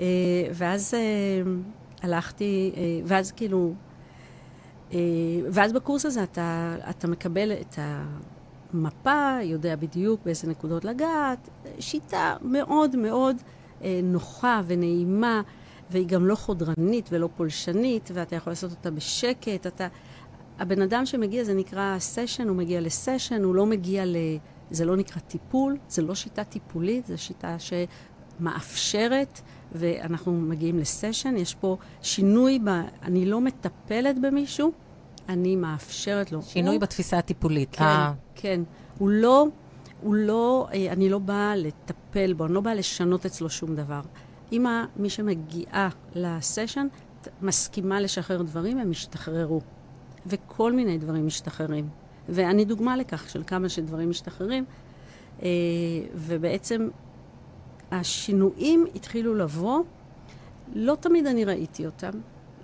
אה, 0.00 0.04
ואז 0.52 0.94
אה, 0.94 1.42
הלכתי, 2.02 2.72
אה, 2.76 2.82
ואז 3.04 3.32
כאילו 3.32 3.74
ואז 5.50 5.72
בקורס 5.72 6.06
הזה 6.06 6.22
אתה, 6.22 6.76
אתה 6.90 7.08
מקבל 7.08 7.52
את 7.52 7.78
המפה, 8.74 9.38
יודע 9.42 9.76
בדיוק 9.76 10.20
באיזה 10.24 10.48
נקודות 10.48 10.84
לגעת, 10.84 11.48
שיטה 11.78 12.36
מאוד 12.42 12.96
מאוד 12.96 13.36
אה, 13.82 14.00
נוחה 14.02 14.60
ונעימה, 14.66 15.42
והיא 15.90 16.06
גם 16.06 16.26
לא 16.26 16.34
חודרנית 16.34 17.08
ולא 17.12 17.28
פולשנית, 17.36 18.10
ואתה 18.14 18.36
יכול 18.36 18.50
לעשות 18.50 18.70
אותה 18.70 18.90
בשקט. 18.90 19.66
אתה... 19.66 19.86
הבן 20.58 20.82
אדם 20.82 21.06
שמגיע, 21.06 21.44
זה 21.44 21.54
נקרא 21.54 21.98
סשן, 21.98 22.48
הוא 22.48 22.56
מגיע 22.56 22.80
לסשן, 22.80 23.44
הוא 23.44 23.54
לא 23.54 23.66
מגיע 23.66 24.04
ל... 24.06 24.16
זה 24.70 24.84
לא 24.84 24.96
נקרא 24.96 25.20
טיפול, 25.20 25.76
זה 25.88 26.02
לא 26.02 26.14
שיטה 26.14 26.44
טיפולית, 26.44 27.06
זו 27.06 27.18
שיטה 27.18 27.56
שמאפשרת 28.38 29.40
ואנחנו 29.72 30.32
מגיעים 30.32 30.78
לסשן, 30.78 31.36
יש 31.36 31.54
פה 31.54 31.76
שינוי, 32.02 32.58
ב... 32.64 32.68
אני 33.02 33.26
לא 33.26 33.40
מטפלת 33.40 34.20
במישהו, 34.20 34.72
אני 35.28 35.56
מאפשרת 35.56 36.32
לו. 36.32 36.42
שינוי 36.42 36.74
הוא... 36.74 36.80
בתפיסה 36.80 37.18
הטיפולית. 37.18 37.68
כן, 37.72 37.84
אה, 37.84 38.12
כן. 38.36 38.60
הוא 38.98 39.08
לא, 39.08 39.46
הוא 40.02 40.14
לא, 40.14 40.68
אה, 40.72 40.92
אני 40.92 41.08
לא 41.08 41.18
באה 41.18 41.56
לטפל 41.56 42.32
בו, 42.32 42.44
אני 42.44 42.54
לא 42.54 42.60
באה 42.60 42.74
לשנות 42.74 43.26
אצלו 43.26 43.50
שום 43.50 43.74
דבר. 43.74 44.00
אם 44.52 44.66
מי 44.96 45.10
שמגיעה 45.10 45.88
לסשן 46.14 46.86
מסכימה 47.42 48.00
לשחרר 48.00 48.42
דברים, 48.42 48.78
הם 48.78 48.92
ישתחררו. 48.92 49.60
וכל 50.26 50.72
מיני 50.72 50.98
דברים 50.98 51.26
משתחררים. 51.26 51.88
ואני 52.28 52.64
דוגמה 52.64 52.96
לכך 52.96 53.30
של 53.30 53.42
כמה 53.46 53.68
שדברים 53.68 54.10
משתחררים. 54.10 54.64
אה, 55.42 55.48
ובעצם 56.14 56.88
השינויים 57.90 58.86
התחילו 58.94 59.34
לבוא, 59.34 59.82
לא 60.74 60.96
תמיד 61.00 61.26
אני 61.26 61.44
ראיתי 61.44 61.86
אותם, 61.86 62.10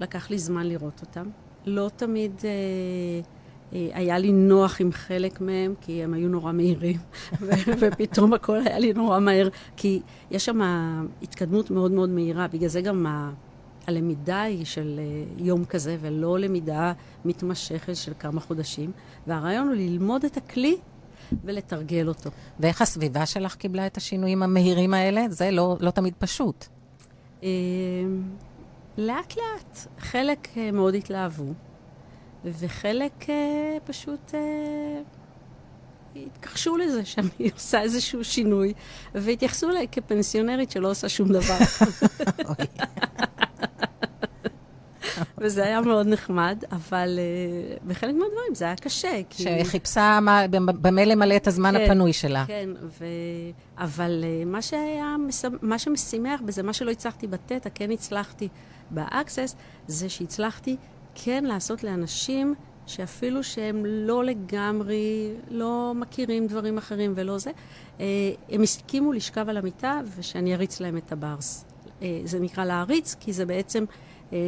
לקח 0.01 0.31
לי 0.31 0.39
זמן 0.39 0.67
לראות 0.67 1.01
אותם. 1.01 1.27
לא 1.67 1.91
תמיד 1.97 2.33
אה, 2.45 3.21
היה 3.73 4.19
לי 4.19 4.33
נוח 4.33 4.81
עם 4.81 4.93
חלק 4.93 5.41
מהם, 5.41 5.75
כי 5.81 6.05
הם 6.05 6.15
היו 6.15 6.29
נורא 6.29 6.53
מהירים, 6.53 6.97
ופתאום 7.81 8.33
הכל 8.33 8.61
היה 8.67 8.79
לי 8.79 8.93
נורא 8.93 9.19
מהר, 9.19 9.49
כי 9.77 10.01
יש 10.31 10.45
שם 10.45 10.61
התקדמות 11.23 11.71
מאוד 11.71 11.93
מאוד 11.93 12.09
מהירה, 12.09 12.49
בגלל 12.49 12.69
זה 12.69 12.81
גם 12.81 13.07
ה... 13.07 13.33
הלמידה 13.87 14.43
היא 14.43 14.65
של 14.65 15.01
אה, 15.01 15.45
יום 15.45 15.65
כזה, 15.65 15.97
ולא 16.01 16.39
למידה 16.39 16.93
מתמשכת 17.25 17.97
של 17.97 18.13
כמה 18.19 18.41
חודשים. 18.41 18.93
והרעיון 19.27 19.69
הוא 19.69 19.75
ללמוד 19.75 20.25
את 20.25 20.37
הכלי 20.37 20.77
ולתרגל 21.45 22.09
אותו. 22.09 22.31
ואיך 22.61 22.83
הסביבה 22.83 23.27
שלך 23.27 23.55
קיבלה 23.55 23.87
את 23.87 23.97
השינויים 23.97 24.43
המהירים 24.43 24.95
האלה? 24.95 25.25
זה 25.29 25.51
לא, 25.51 25.77
לא 25.81 25.91
תמיד 25.91 26.15
פשוט. 26.19 26.67
אה, 27.43 27.49
לאט 28.99 29.37
לאט. 29.37 29.79
חלק 29.99 30.49
אה, 30.57 30.71
מאוד 30.71 30.95
התלהבו, 30.95 31.53
וחלק 32.45 33.31
אה, 33.31 33.35
פשוט 33.85 34.35
אה, 34.35 35.01
התכחשו 36.27 36.77
לזה 36.77 37.05
שאני 37.05 37.29
עושה 37.55 37.83
איזשהו 37.83 38.25
שינוי, 38.25 38.73
והתייחסו 39.15 39.71
אליי 39.71 39.87
כפנסיונרית 39.93 40.71
שלא 40.71 40.91
עושה 40.91 41.09
שום 41.09 41.29
דבר. 41.29 41.59
אוי. 42.49 42.67
וזה 45.39 45.65
היה 45.65 45.81
מאוד 45.81 46.07
נחמד, 46.07 46.65
אבל 46.73 47.19
אה, 47.19 47.77
בחלק 47.87 48.15
מהדברים 48.15 48.55
זה 48.55 48.65
היה 48.65 48.77
קשה. 48.77 49.21
כי... 49.31 49.43
שחיפשה 49.43 50.19
מה- 50.23 50.47
במה 50.81 51.05
למלא 51.05 51.37
את 51.37 51.47
הזמן 51.47 51.75
כן, 51.79 51.85
הפנוי 51.85 52.13
שלה. 52.13 52.45
כן, 52.47 52.69
ו... 53.01 53.05
אבל 53.79 54.25
אה, 54.25 54.45
מה 54.45 54.63
שהיה, 54.63 55.17
מה 55.63 55.79
שמשמח 55.79 56.41
בזה, 56.45 56.63
מה 56.63 56.73
שלא 56.73 56.91
הצלחתי 56.91 57.27
ב 57.27 57.33
Theta, 57.33 57.71
כן 57.71 57.91
הצלחתי 57.91 58.49
ב 58.91 58.99
Access, 58.99 59.57
זה 59.87 60.09
שהצלחתי 60.09 60.77
כן 61.14 61.44
לעשות 61.44 61.85
לאנשים 61.85 62.55
שאפילו 62.87 63.44
שהם 63.44 63.87
לא 63.87 64.25
לגמרי, 64.25 65.33
לא 65.51 65.92
מכירים 65.96 66.46
דברים 66.46 66.79
אחרים 66.79 67.12
ולא 67.16 67.38
זה, 67.38 67.51
אה, 68.01 68.07
הם 68.48 68.62
הסכימו 68.62 69.12
לשכב 69.12 69.48
על 69.48 69.57
המיטה 69.57 70.01
ושאני 70.16 70.55
אריץ 70.55 70.81
להם 70.81 70.96
את 70.96 71.12
ה 71.12 71.21
Bars. 71.21 71.65
אה, 72.03 72.20
זה 72.25 72.40
נקרא 72.40 72.64
להריץ, 72.64 73.16
כי 73.20 73.33
זה 73.33 73.46
בעצם, 73.46 73.85
אה, 74.33 74.38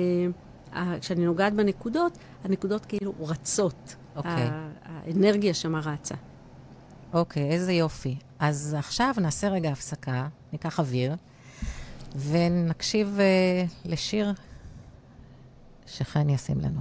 כשאני 1.00 1.24
נוגעת 1.24 1.55
בנקודות, 1.55 2.18
הנקודות 2.44 2.87
כאילו 2.87 3.12
רצות. 3.20 3.96
אוקיי. 4.16 4.31
ה- 4.33 4.68
האנרגיה 4.85 5.55
שמה 5.55 5.81
רצה. 5.81 6.14
אוקיי, 7.12 7.50
איזה 7.50 7.72
יופי. 7.72 8.16
אז 8.38 8.77
עכשיו 8.79 9.14
נעשה 9.20 9.48
רגע 9.48 9.70
הפסקה, 9.70 10.29
ניקח 10.53 10.81
אוויר, 10.81 11.14
ונקשיב 12.31 13.18
uh, 13.18 13.88
לשיר 13.90 14.33
שחן 15.87 16.31
ישים 16.31 16.61
לנו. 16.61 16.81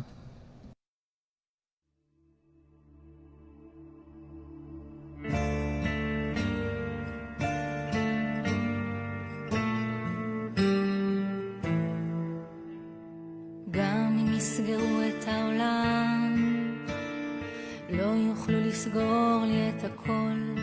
לא 18.50 18.60
לסגור 18.60 19.44
לי 19.48 19.70
את 19.70 19.84
הכל. 19.84 20.56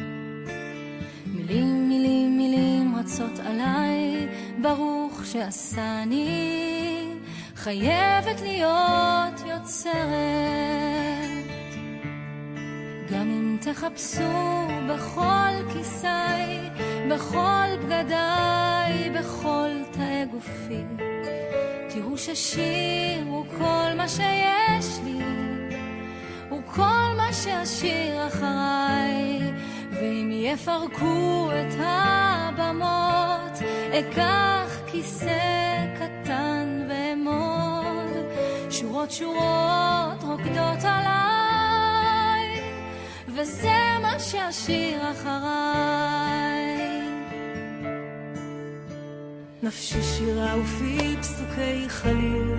מילים, 1.26 1.88
מילים, 1.88 2.36
מילים 2.36 2.96
רצות 2.96 3.38
עליי, 3.38 4.28
ברוך 4.62 5.24
שעשני, 5.24 6.79
חייבת 7.64 8.40
להיות 8.40 9.40
יוצרת. 9.46 9.90
גם 13.12 13.30
אם 13.30 13.56
תחפשו 13.60 14.66
בכל 14.88 15.72
כיסי, 15.72 16.70
בכל 17.10 17.76
בגדיי, 17.84 19.10
בכל 19.18 19.70
תאי 19.90 20.24
גופי. 20.30 20.84
תראו 21.88 22.18
ששיר 22.18 23.24
הוא 23.26 23.46
כל 23.58 23.94
מה 23.96 24.08
שיש 24.08 24.98
לי, 25.04 25.24
הוא 26.48 26.62
כל 26.66 27.14
מה 27.16 27.32
שאשאיר 27.32 28.26
אחריי, 28.26 29.40
ואם 29.92 30.30
יפרקו 30.32 31.50
את 31.52 31.74
הבמות, 31.78 33.58
אקח 33.92 34.76
כיסא 34.86 35.86
קטן 35.96 36.19
שורות 39.00 39.12
שורות 39.12 40.22
רוקדות 40.22 40.84
עליי, 40.84 42.60
וזה 43.28 43.78
מה 44.02 44.18
שאשאיר 44.18 45.12
אחריי. 45.12 46.80
נפשי 49.62 50.02
שירה 50.02 50.54
ופי 50.58 51.16
פסוקי 51.20 51.88
חליל, 51.88 52.54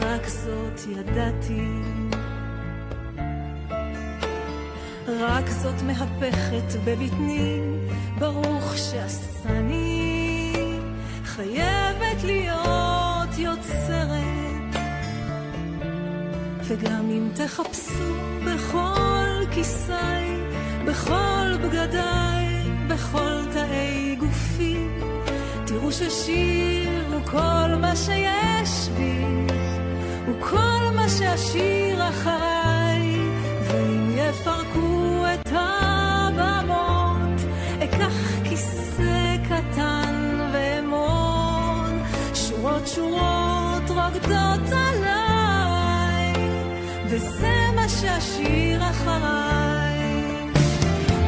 רק 0.00 0.28
זאת 0.28 0.80
ידעתי. 0.88 1.68
רק 5.08 5.48
זאת 5.48 5.82
מהפכת 5.82 6.80
בבטני, 6.84 7.60
ברוך 8.18 8.74
שעשני, 8.76 10.52
חייבת 11.24 11.71
וגם 16.72 17.10
אם 17.10 17.28
תחפשו 17.34 18.14
בכל 18.46 19.44
כיסי, 19.50 19.92
בכל 20.86 21.56
בגדיי, 21.62 22.46
בכל 22.88 23.44
תאי 23.52 24.16
גופי, 24.16 24.86
תראו 25.66 25.92
ששיר 25.92 27.04
הוא 27.12 27.20
כל 27.24 27.74
מה 27.80 27.96
שיש 27.96 28.88
בי, 28.96 29.24
הוא 30.26 30.40
כל 30.40 30.94
מה 30.94 31.08
שאשאיר 31.08 32.08
אחריי, 32.08 33.18
ואם 33.62 34.10
יפרקו 34.16 35.24
את 35.34 35.48
הבמות, 35.52 37.40
אקח 37.84 38.42
כיסא 38.44 39.36
קטן 39.44 40.40
ואמון, 40.52 42.02
שורות 42.34 42.86
שורות 42.86 43.90
רוקדות 43.90 44.72
עליי, 44.72 45.21
וזה 47.12 47.52
מה 47.74 47.88
אחריי. 48.90 49.98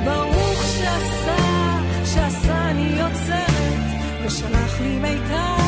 ברוך 0.04 0.62
שעשה, 0.62 1.78
שעשני 2.04 3.00
יוצרת, 3.00 4.24
ושלח 4.24 4.80
לי 4.80 4.98
מיתר 4.98 5.63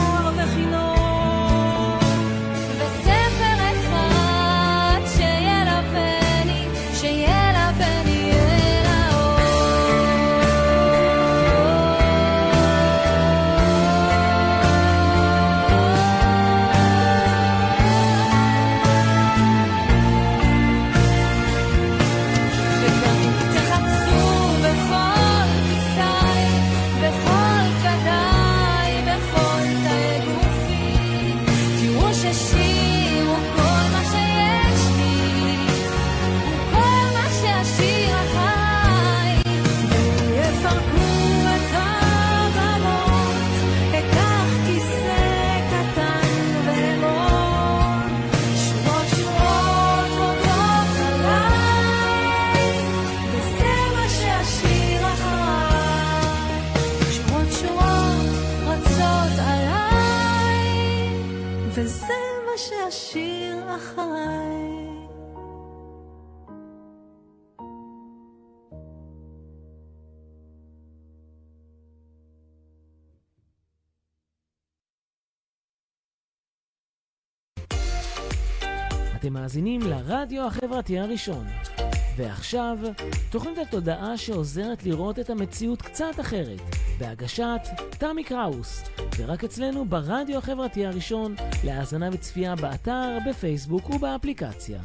אתם 79.27 79.35
מאזינים 79.35 79.81
לרדיו 79.81 80.47
החברתי 80.47 80.99
הראשון. 80.99 81.47
ועכשיו, 82.17 82.79
תוכנית 83.31 83.59
התודעה 83.59 84.17
שעוזרת 84.17 84.85
לראות 84.85 85.19
את 85.19 85.31
המציאות 85.31 85.83
קצת 85.83 86.21
אחרת, 86.21 86.61
בהגשת 86.99 87.61
תמי 87.91 88.25
קראוס, 88.25 88.85
ורק 89.17 89.45
אצלנו 89.45 89.85
ברדיו 89.85 90.39
החברתי 90.39 90.87
הראשון, 90.87 91.35
להאזנה 91.65 92.09
וצפייה 92.13 92.57
באתר, 92.57 93.19
בפייסבוק 93.29 93.91
ובאפליקציה. 93.91 94.81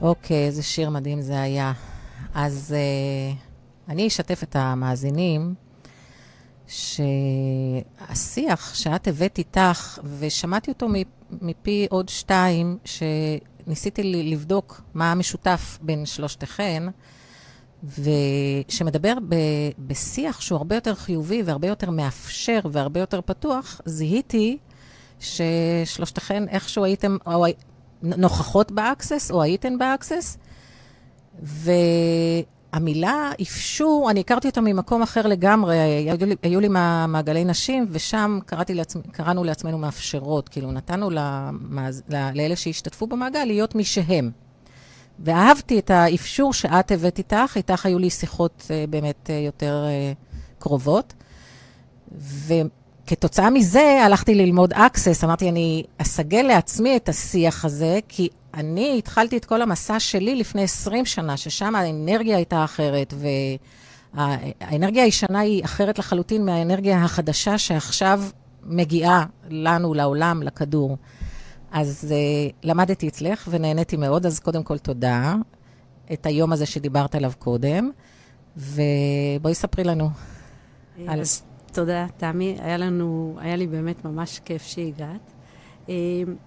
אוקיי, 0.00 0.46
איזה 0.46 0.62
שיר 0.62 0.90
מדהים 0.90 1.20
זה 1.20 1.40
היה. 1.40 1.72
אז 2.34 2.74
uh, 2.74 3.90
אני 3.92 4.06
אשתף 4.06 4.42
את 4.42 4.56
המאזינים 4.56 5.54
שהשיח 6.66 8.74
שאת 8.74 9.08
הבאת 9.08 9.38
איתך, 9.38 9.98
ושמעתי 10.18 10.70
אותו 10.70 10.86
מפי 11.42 11.86
עוד 11.90 12.08
שתיים, 12.08 12.78
שניסיתי 12.84 14.02
לבדוק 14.02 14.82
מה 14.94 15.12
המשותף 15.12 15.78
בין 15.82 16.06
שלושתכן, 16.06 16.82
ושמדבר 17.84 19.14
ב, 19.28 19.34
בשיח 19.78 20.40
שהוא 20.40 20.56
הרבה 20.56 20.74
יותר 20.74 20.94
חיובי 20.94 21.42
והרבה 21.42 21.68
יותר 21.68 21.90
מאפשר 21.90 22.60
והרבה 22.72 23.00
יותר 23.00 23.20
פתוח, 23.20 23.80
זיהיתי 23.84 24.58
ששלושתכן 25.20 26.48
איכשהו 26.48 26.84
הייתם 26.84 27.16
או, 27.26 27.46
נוכחות 28.02 28.72
ב 28.72 28.80
Access 28.80 29.30
או 29.30 29.42
הייתן 29.42 29.78
ב 29.78 29.86
Access, 29.86 30.38
ו... 31.42 31.70
המילה 32.74 33.30
אפשור, 33.42 34.10
אני 34.10 34.20
הכרתי 34.20 34.48
אותה 34.48 34.60
ממקום 34.60 35.02
אחר 35.02 35.26
לגמרי, 35.26 35.78
היו 35.78 36.26
לי, 36.26 36.36
היו 36.42 36.60
לי 36.60 36.68
מעגלי 37.08 37.44
נשים, 37.44 37.86
ושם 37.90 38.38
לעצמ, 38.68 39.00
קראנו 39.12 39.44
לעצמנו 39.44 39.78
מאפשרות, 39.78 40.48
כאילו 40.48 40.72
נתנו 40.72 41.10
למאז, 41.10 42.02
לאלה 42.08 42.56
שהשתתפו 42.56 43.06
במעגל 43.06 43.44
להיות 43.44 43.74
מי 43.74 43.84
שהם. 43.84 44.30
ואהבתי 45.18 45.78
את 45.78 45.90
האפשור 45.90 46.52
שאת 46.52 46.90
הבאת 46.90 47.18
איתך, 47.18 47.52
איתך 47.56 47.86
היו 47.86 47.98
לי 47.98 48.10
שיחות 48.10 48.62
uh, 48.66 48.90
באמת 48.90 49.26
uh, 49.30 49.32
יותר 49.32 49.84
uh, 49.84 50.62
קרובות. 50.62 51.14
וכתוצאה 52.18 53.50
מזה 53.50 54.02
הלכתי 54.04 54.34
ללמוד 54.34 54.72
access, 54.72 55.24
אמרתי, 55.24 55.48
אני 55.48 55.84
אסגל 55.98 56.42
לעצמי 56.42 56.96
את 56.96 57.08
השיח 57.08 57.64
הזה, 57.64 57.98
כי 58.08 58.28
אני 58.54 58.98
התחלתי 58.98 59.36
את 59.36 59.44
כל 59.44 59.62
המסע 59.62 60.00
שלי 60.00 60.36
לפני 60.36 60.62
20 60.62 61.06
שנה, 61.06 61.36
ששם 61.36 61.74
האנרגיה 61.74 62.36
הייתה 62.36 62.64
אחרת, 62.64 63.14
והאנרגיה 64.14 65.04
הישנה 65.04 65.38
היא 65.38 65.64
אחרת 65.64 65.98
לחלוטין 65.98 66.44
מהאנרגיה 66.44 67.04
החדשה 67.04 67.58
שעכשיו 67.58 68.22
מגיעה 68.64 69.24
לנו, 69.50 69.94
לעולם, 69.94 70.42
לכדור. 70.42 70.96
אז 71.72 72.06
uh, 72.10 72.52
למדתי 72.62 73.08
אצלך 73.08 73.48
ונהניתי 73.50 73.96
מאוד, 73.96 74.26
אז 74.26 74.40
קודם 74.40 74.62
כל 74.62 74.78
תודה. 74.78 75.34
את 76.12 76.26
היום 76.26 76.52
הזה 76.52 76.66
שדיברת 76.66 77.14
עליו 77.14 77.32
קודם, 77.38 77.90
ובואי 78.56 79.54
ספרי 79.54 79.84
לנו. 79.84 80.10
על... 81.06 81.20
אז 81.20 81.42
תודה, 81.72 82.06
תמי. 82.16 82.56
היה 82.60 82.76
לנו, 82.76 83.36
היה 83.40 83.56
לי 83.56 83.66
באמת 83.66 84.04
ממש 84.04 84.40
כיף 84.44 84.62
שהגעת. 84.62 85.32
Uh, 85.86 85.90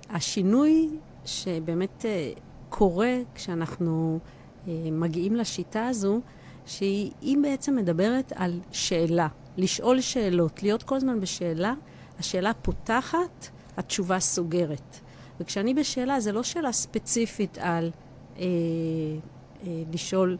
השינוי 0.09 0.89
שבאמת 1.27 2.05
אה, 2.05 2.31
קורה 2.69 3.15
כשאנחנו 3.35 4.19
אה, 4.67 4.73
מגיעים 4.91 5.35
לשיטה 5.35 5.87
הזו, 5.87 6.21
שהיא 6.65 7.37
בעצם 7.41 7.75
מדברת 7.75 8.33
על 8.35 8.59
שאלה, 8.71 9.27
לשאול 9.57 10.01
שאלות, 10.01 10.63
להיות 10.63 10.83
כל 10.83 10.95
הזמן 10.95 11.19
בשאלה, 11.19 11.73
השאלה 12.19 12.53
פותחת, 12.53 13.47
התשובה 13.77 14.19
סוגרת. 14.19 14.99
וכשאני 15.39 15.73
בשאלה, 15.73 16.19
זה 16.19 16.31
לא 16.31 16.43
שאלה 16.43 16.71
ספציפית 16.71 17.57
על 17.61 17.91
אה, 18.39 18.43
אה, 18.43 19.83
לשאול 19.93 20.37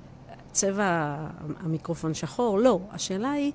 צבע 0.52 1.18
המיקרופון 1.60 2.14
שחור, 2.14 2.60
לא. 2.60 2.80
השאלה 2.92 3.32
היא 3.32 3.52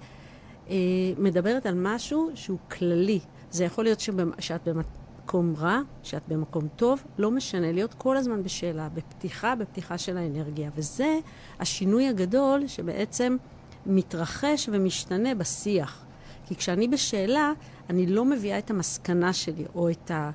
אה, 0.71 0.75
מדברת 1.19 1.67
על 1.67 1.75
משהו 1.75 2.31
שהוא 2.35 2.59
כללי. 2.71 3.21
זה 3.51 3.65
יכול 3.65 3.85
להיות 3.85 4.01
שבמ, 4.01 4.31
שאת 4.39 4.69
במקום 5.23 5.55
רע, 5.59 5.81
שאת 6.03 6.23
במקום 6.29 6.69
טוב, 6.77 7.03
לא 7.19 7.31
משנה, 7.31 7.73
להיות 7.73 7.95
כל 7.95 8.17
הזמן 8.17 8.43
בשאלה, 8.43 8.89
בפתיחה, 8.89 9.55
בפתיחה 9.55 9.99
של 9.99 10.17
האנרגיה. 10.17 10.71
וזה 10.77 11.19
השינוי 11.61 12.09
הגדול 12.09 12.67
שבעצם 12.67 13.37
מתרחש 13.87 14.69
ומשתנה 14.73 15.35
בשיח. 15.35 16.05
כי 16.47 16.57
כשאני 16.57 16.89
בשאלה, 16.89 17.53
אני 17.91 18.07
לא 18.07 18.25
מביאה 18.25 18.59
את 18.59 18.71
המסקנה 18.71 19.33
שלי, 19.33 19.65
או 19.75 19.91
את 19.91 20.11
ה... 20.11 20.31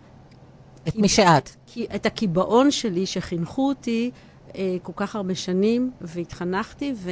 את 0.87 0.95
מי 0.95 1.09
שאת. 1.09 1.49
את 1.95 2.05
הקיבעון 2.05 2.71
שלי 2.71 3.05
שחינכו 3.05 3.69
אותי 3.69 4.11
אה, 4.55 4.77
כל 4.83 4.93
כך 4.95 5.15
הרבה 5.15 5.35
שנים, 5.35 5.91
והתחנכתי 6.01 6.93
ו... 6.95 7.11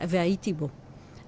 והייתי 0.00 0.52
בו. 0.52 0.68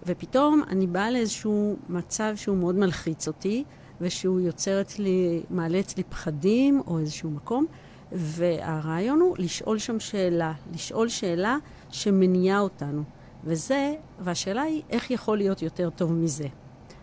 ופתאום 0.06 0.62
אני 0.68 0.86
באה 0.86 1.10
לאיזשהו 1.10 1.76
מצב 1.88 2.32
שהוא 2.36 2.56
מאוד 2.56 2.74
מלחיץ 2.74 3.28
אותי, 3.28 3.64
ושהוא 4.00 4.40
יוצר 4.40 4.80
אצלי, 4.80 5.42
מעלה 5.50 5.80
אצלי 5.80 6.02
פחדים 6.02 6.82
או 6.86 6.98
איזשהו 6.98 7.30
מקום, 7.30 7.66
והרעיון 8.12 9.20
הוא 9.20 9.36
לשאול 9.38 9.78
שם 9.78 10.00
שאלה, 10.00 10.52
לשאול 10.74 11.08
שאלה 11.08 11.56
שמניעה 11.90 12.60
אותנו. 12.60 13.02
וזה, 13.44 13.94
והשאלה 14.20 14.62
היא, 14.62 14.82
איך 14.90 15.10
יכול 15.10 15.38
להיות 15.38 15.62
יותר 15.62 15.90
טוב 15.90 16.12
מזה? 16.12 16.46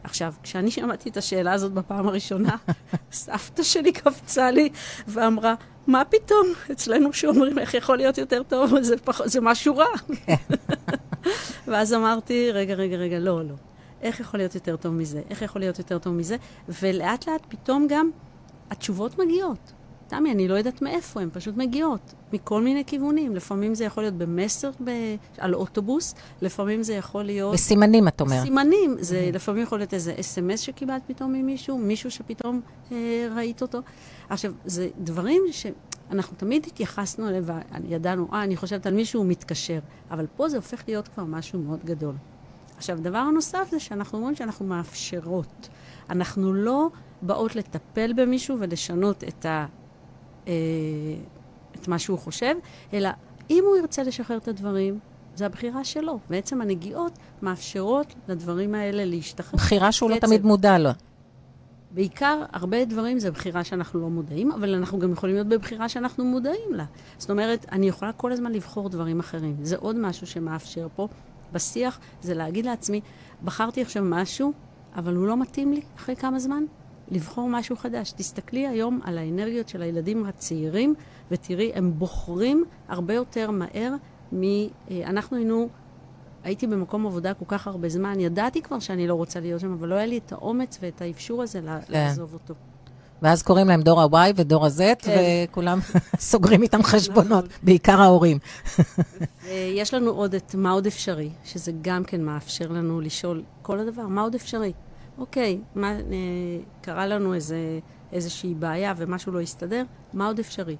עכשיו, 0.04 0.34
כשאני 0.44 0.72
שמעתי 0.72 1.10
את 1.10 1.18
השאלה 1.18 1.54
הזאת 1.54 1.72
בפעם 1.72 2.08
הראשונה, 2.08 2.56
סבתא 3.12 3.64
שלי 3.64 3.92
קפצה 3.92 4.52
לי 4.52 4.70
ואמרה, 5.08 5.56
מה 5.88 6.04
פתאום? 6.06 6.48
אצלנו 6.72 7.14
שאומרים 7.14 7.60
איך 7.60 7.74
יכול 7.74 7.98
להיות 7.98 8.18
יותר 8.18 8.44
טוב, 8.44 8.82
זה, 8.82 8.98
פח... 8.98 9.28
זה 9.28 9.42
משהו 9.42 9.78
רע. 9.78 9.86
כן. 10.26 10.36
ואז 11.68 11.94
אמרתי, 11.94 12.52
רגע, 12.52 12.74
רגע, 12.74 12.98
רגע, 12.98 13.20
לא, 13.20 13.44
לא. 13.44 13.56
איך 14.02 14.20
יכול 14.20 14.40
להיות 14.40 14.56
יותר 14.56 14.76
טוב 14.76 14.94
מזה? 14.94 15.22
איך 15.30 15.42
יכול 15.42 15.62
להיות 15.62 15.80
יותר 15.80 16.00
טוב 16.00 16.14
מזה? 16.14 16.36
ולאט 16.82 17.28
לאט 17.28 17.46
פתאום 17.50 17.88
גם 17.90 18.10
התשובות 18.72 19.20
מגיעות. 19.20 19.74
תמי, 20.12 20.32
אני 20.32 20.48
לא 20.48 20.56
יודעת 20.56 20.82
מאיפה, 20.82 21.22
הן 21.22 21.30
פשוט 21.34 21.58
מגיעות, 21.58 22.14
מכל 22.34 22.62
מיני 22.62 22.86
כיוונים. 22.86 23.36
לפעמים 23.36 23.76
זה 23.76 23.86
יכול 23.86 24.04
להיות 24.04 24.14
במסר 24.14 24.72
ב... 24.84 24.90
על 25.38 25.54
אוטובוס, 25.54 26.16
לפעמים 26.42 26.84
זה 26.84 26.94
יכול 26.94 27.24
להיות... 27.24 27.54
בסימנים, 27.54 28.08
את 28.08 28.22
אומרת. 28.22 28.44
סימנים. 28.44 28.96
זה 29.00 29.28
mm-hmm. 29.30 29.36
לפעמים 29.36 29.64
יכול 29.64 29.80
להיות 29.80 29.94
איזה 29.94 30.14
אס.אם.אס 30.20 30.60
שקיבלת 30.60 31.02
פתאום 31.08 31.34
ממישהו, 31.34 31.78
מישהו 31.78 32.12
שפתאום 32.12 32.62
אה, 32.92 33.28
ראית 33.36 33.62
אותו. 33.62 33.80
עכשיו, 34.30 34.54
זה 34.66 34.90
דברים 35.00 35.42
שאנחנו 35.52 36.38
תמיד 36.38 36.66
התייחסנו 36.68 37.28
אליהם, 37.28 37.44
וידענו, 37.84 38.28
אה, 38.34 38.44
אני 38.44 38.56
חושבת 38.56 38.86
על 38.86 38.94
מישהו, 38.94 39.22
הוא 39.22 39.30
מתקשר. 39.30 39.80
אבל 40.12 40.26
פה 40.36 40.50
זה 40.50 40.58
הופך 40.58 40.84
להיות 40.88 41.08
כבר 41.08 41.24
משהו 41.24 41.60
מאוד 41.60 41.80
גדול. 41.86 42.16
עכשיו, 42.82 42.98
דבר 43.02 43.24
נוסף 43.24 43.68
זה 43.72 43.80
שאנחנו 43.80 44.18
אומרים 44.18 44.36
שאנחנו 44.36 44.66
מאפשרות. 44.66 45.70
אנחנו 46.10 46.54
לא 46.54 46.88
באות 47.22 47.56
לטפל 47.56 48.14
במישהו 48.14 48.58
ולשנות 48.60 49.24
את, 49.24 49.46
ה, 49.46 49.66
אה, 50.48 50.54
את 51.76 51.88
מה 51.88 52.00
שהוא 52.00 52.20
חושב, 52.20 52.56
אלא 52.94 53.10
אם 53.50 53.64
הוא 53.68 53.78
ירצה 53.78 54.04
לשחרר 54.04 54.38
את 54.38 54.48
הדברים, 54.48 55.00
זה 55.36 55.46
הבחירה 55.46 55.84
שלו. 55.84 56.20
בעצם 56.30 56.62
הנגיעות 56.62 57.18
מאפשרות 57.42 58.16
לדברים 58.28 58.76
האלה 58.76 59.06
להשתחרר. 59.06 59.58
בחירה 59.58 59.92
שהוא 59.92 60.10
לא 60.10 60.20
תמיד 60.20 60.46
מודע 60.46 60.78
לו. 60.78 60.90
בעיקר, 61.92 62.44
הרבה 62.54 62.86
דברים 62.86 63.20
זה 63.20 63.32
בחירה 63.32 63.64
שאנחנו 63.64 64.00
לא 64.00 64.10
מודעים, 64.10 64.52
אבל 64.52 64.76
אנחנו 64.76 65.00
גם 65.00 65.12
יכולים 65.12 65.36
להיות 65.36 65.48
בבחירה 65.48 65.90
שאנחנו 65.90 66.26
מודעים 66.26 66.74
לה. 66.74 66.86
זאת 67.18 67.30
אומרת, 67.30 67.66
אני 67.72 67.88
יכולה 67.88 68.14
כל 68.14 68.32
הזמן 68.32 68.52
לבחור 68.52 68.90
דברים 68.90 69.20
אחרים. 69.20 69.56
זה 69.62 69.76
עוד 69.78 69.96
משהו 69.96 70.28
שמאפשר 70.28 70.88
פה. 70.96 71.08
בשיח 71.52 72.00
זה 72.22 72.34
להגיד 72.34 72.66
לעצמי, 72.66 73.02
בחרתי 73.44 73.82
עכשיו 73.82 74.04
משהו, 74.06 74.54
אבל 74.96 75.16
הוא 75.16 75.28
לא 75.28 75.38
מתאים 75.38 75.74
לי 75.74 75.82
אחרי 75.96 76.16
כמה 76.16 76.40
זמן, 76.40 76.64
לבחור 77.12 77.50
משהו 77.50 77.76
חדש. 77.76 78.12
תסתכלי 78.12 78.68
היום 78.68 79.00
על 79.04 79.18
האנרגיות 79.18 79.70
של 79.70 79.82
הילדים 79.82 80.26
הצעירים, 80.26 80.96
ותראי, 81.32 81.72
הם 81.76 81.94
בוחרים 81.98 82.66
הרבה 82.88 83.14
יותר 83.14 83.52
מהר 83.52 83.96
מ... 84.34 84.44
אה, 84.44 84.68
אנחנו 85.06 85.38
היינו... 85.38 85.70
הייתי 86.44 86.68
במקום 86.68 87.06
עבודה 87.06 87.34
כל 87.34 87.46
כך 87.48 87.68
הרבה 87.68 87.90
זמן, 87.90 88.20
ידעתי 88.20 88.62
כבר 88.62 88.80
שאני 88.80 89.08
לא 89.08 89.14
רוצה 89.14 89.40
להיות 89.40 89.62
שם, 89.62 89.72
אבל 89.72 89.88
לא 89.88 89.96
היה 89.96 90.06
לי 90.06 90.18
את 90.18 90.32
האומץ 90.32 90.78
ואת 90.82 91.02
האפשור 91.02 91.42
הזה 91.42 91.62
כן. 91.62 91.94
לעזוב 91.94 92.34
אותו. 92.34 92.54
ואז 93.22 93.44
קוראים 93.44 93.68
להם 93.68 93.82
דור 93.82 94.02
ה-Y 94.02 94.34
ודור 94.36 94.66
ה-Z, 94.66 94.80
כן. 95.00 95.18
וכולם 95.50 95.80
סוגרים 96.20 96.62
איתם 96.62 96.84
חשבונות, 96.84 97.46
בעיקר 97.64 98.02
ההורים. 98.02 98.38
יש 99.80 99.94
לנו 99.94 100.12
עוד 100.12 100.36
את 100.36 100.56
מה 100.56 100.72
עוד 100.72 100.86
אפשרי, 100.86 101.30
שזה 101.44 101.72
גם 101.82 102.04
כן 102.04 102.22
מאפשר 102.24 102.72
לנו 102.72 103.02
לשאול 103.02 103.44
כל 103.62 103.80
הדבר, 103.80 104.08
מה 104.08 104.22
עוד 104.22 104.36
אפשרי? 104.36 104.74
אוקיי, 105.18 105.60
מה, 105.76 105.92
אה, 105.92 105.98
קרה 106.82 107.08
לנו 107.08 107.34
איזה 107.34 107.58
איזושהי 108.12 108.54
בעיה 108.54 108.94
ומשהו 108.98 109.32
לא 109.32 109.40
יסתדר, 109.42 109.84
מה 110.14 110.28
עוד 110.28 110.40
אפשרי? 110.40 110.76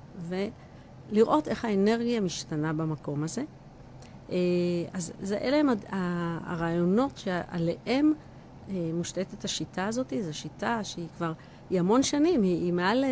ולראות 1.12 1.48
איך 1.48 1.66
האנרגיה 1.66 2.22
משתנה 2.22 2.74
במקום 2.74 3.24
הזה. 3.24 3.44
אה, 4.32 4.36
אז 4.94 5.12
זה 5.22 5.38
אלה 5.38 5.58
הם 5.58 5.70
הד- 5.70 5.86
הרעיונות 6.46 7.18
שעליהם 7.18 8.14
אה, 8.70 8.76
מושתתת 8.94 9.46
השיטה 9.46 9.86
הזאת. 9.86 10.14
זו 10.22 10.38
שיטה 10.38 10.80
שהיא 10.84 11.08
כבר, 11.18 11.32
היא 11.72 11.80
המון 11.80 12.04
שנים, 12.04 12.42
היא, 12.42 12.64
היא 12.64 12.74
מעל, 12.74 13.04
אה, 13.04 13.10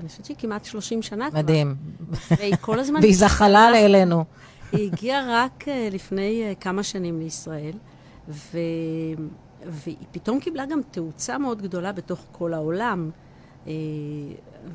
אני 0.00 0.08
חושבת 0.08 0.24
שהיא 0.24 0.36
כמעט 0.40 0.64
30 0.64 1.02
שנה 1.02 1.30
כבר. 1.30 1.38
מדהים. 1.38 1.74
והיא 2.30 2.56
כל 2.60 2.78
הזמן... 2.78 3.00
והיא 3.02 3.16
זחלה 3.16 3.68
אלינו. 3.78 4.24
היא 4.72 4.92
הגיעה 4.92 5.44
רק 5.44 5.64
uh, 5.64 5.94
לפני 5.94 6.44
uh, 6.50 6.60
כמה 6.60 6.82
שנים 6.82 7.20
לישראל, 7.20 7.72
ו... 8.28 8.58
והיא 9.66 9.96
פתאום 10.10 10.40
קיבלה 10.40 10.66
גם 10.66 10.80
תאוצה 10.90 11.38
מאוד 11.38 11.62
גדולה 11.62 11.92
בתוך 11.92 12.24
כל 12.32 12.54
העולם. 12.54 13.10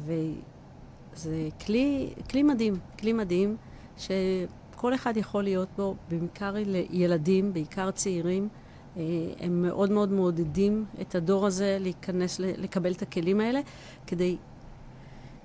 וזה 0.05 1.49
כלי, 1.65 2.13
כלי 2.29 2.43
מדהים, 2.43 2.73
כלי 2.99 3.13
מדהים, 3.13 3.55
שכל 3.97 4.93
אחד 4.93 5.17
יכול 5.17 5.43
להיות 5.43 5.67
בו, 5.77 5.95
בעיקר 6.09 6.53
לילדים, 6.65 7.53
בעיקר 7.53 7.91
צעירים. 7.91 8.49
Uh, 8.95 8.99
הם 9.39 9.61
מאוד 9.61 9.91
מאוד 9.91 10.11
מעודדים 10.11 10.85
את 11.01 11.15
הדור 11.15 11.45
הזה 11.45 11.77
להיכנס, 11.79 12.39
לקבל 12.39 12.91
את 12.91 13.01
הכלים 13.01 13.39
האלה, 13.39 13.59
כדי 14.07 14.37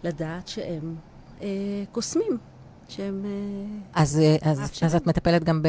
לדעת 0.04 0.48
שהם 0.48 0.94
uh, 1.38 1.42
קוסמים, 1.92 2.38
שהם... 2.88 3.24
Uh, 3.24 3.98
אז, 4.00 4.18
אה, 4.18 4.36
אז. 4.50 4.70
אז 4.82 4.94
את 4.94 5.06
מטפלת 5.06 5.44
גם 5.44 5.62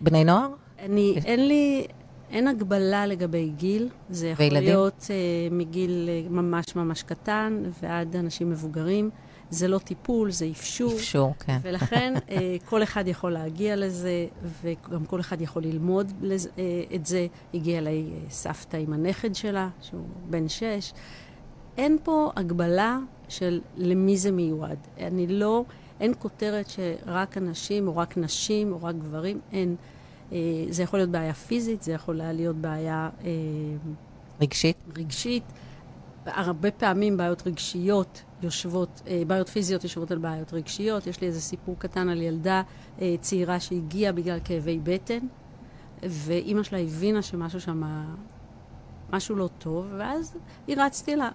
בבני 0.00 0.24
נוער? 0.24 0.48
אני, 0.78 1.14
אין 1.24 1.48
לי, 1.48 1.86
אין 2.30 2.48
הגבלה 2.48 3.06
לגבי 3.06 3.52
גיל. 3.56 3.88
זה 4.10 4.28
יכול 4.28 4.44
וילדים? 4.44 4.68
להיות 4.68 5.00
uh, 5.00 5.54
מגיל 5.54 6.08
uh, 6.26 6.32
ממש 6.32 6.76
ממש 6.76 7.02
קטן 7.02 7.62
ועד 7.82 8.16
אנשים 8.16 8.50
מבוגרים. 8.50 9.10
זה 9.50 9.68
לא 9.68 9.78
טיפול, 9.78 10.30
זה 10.30 10.48
אפשור. 10.50 10.92
אפשור, 10.92 11.34
כן. 11.38 11.58
ולכן 11.64 12.14
uh, 12.16 12.30
כל 12.64 12.82
אחד 12.82 13.08
יכול 13.08 13.32
להגיע 13.32 13.76
לזה, 13.76 14.26
וגם 14.62 15.04
כל 15.04 15.20
אחד 15.20 15.40
יכול 15.40 15.62
ללמוד 15.62 16.12
לז, 16.20 16.46
uh, 16.46 16.94
את 16.94 17.06
זה. 17.06 17.26
הגיעה 17.54 17.78
אליי 17.78 18.04
uh, 18.04 18.32
סבתא 18.32 18.76
עם 18.76 18.92
הנכד 18.92 19.34
שלה, 19.34 19.68
שהוא 19.82 20.00
בן 20.30 20.48
שש. 20.48 20.92
אין 21.76 21.98
פה 22.02 22.30
הגבלה 22.36 22.98
של 23.28 23.60
למי 23.76 24.16
זה 24.16 24.32
מיועד. 24.32 24.78
אני 24.98 25.26
לא, 25.26 25.64
אין 26.00 26.12
כותרת 26.18 26.66
שרק 26.70 27.38
אנשים, 27.38 27.88
או 27.88 27.96
רק 27.96 28.16
נשים, 28.16 28.72
או 28.72 28.82
רק 28.82 28.94
גברים, 28.94 29.40
אין. 29.52 29.76
אה, 30.32 30.38
זה 30.68 30.82
יכול 30.82 30.98
להיות 30.98 31.10
בעיה 31.10 31.34
פיזית, 31.34 31.82
זה 31.82 31.92
יכול 31.92 32.14
להיות 32.14 32.56
בעיה 32.56 33.10
אה, 33.24 33.30
רגשית? 34.40 34.76
רגשית. 34.96 35.42
הרבה 36.26 36.70
פעמים 36.70 37.16
בעיות 37.16 37.46
רגשיות 37.46 38.22
יושבות, 38.42 39.02
אה, 39.06 39.22
בעיות 39.26 39.48
פיזיות 39.48 39.84
יושבות 39.84 40.10
על 40.10 40.18
בעיות 40.18 40.52
רגשיות. 40.52 41.06
יש 41.06 41.20
לי 41.20 41.26
איזה 41.26 41.40
סיפור 41.40 41.76
קטן 41.78 42.08
על 42.08 42.22
ילדה 42.22 42.62
אה, 43.00 43.14
צעירה 43.20 43.60
שהגיעה 43.60 44.12
בגלל 44.12 44.38
כאבי 44.44 44.80
בטן, 44.82 45.18
ואימא 46.02 46.62
שלה 46.62 46.78
הבינה 46.78 47.22
שמשהו 47.22 47.60
שם, 47.60 47.82
משהו 49.12 49.36
לא 49.36 49.48
טוב, 49.58 49.86
ואז 49.98 50.36
הרצתי 50.68 51.16
לה 51.16 51.28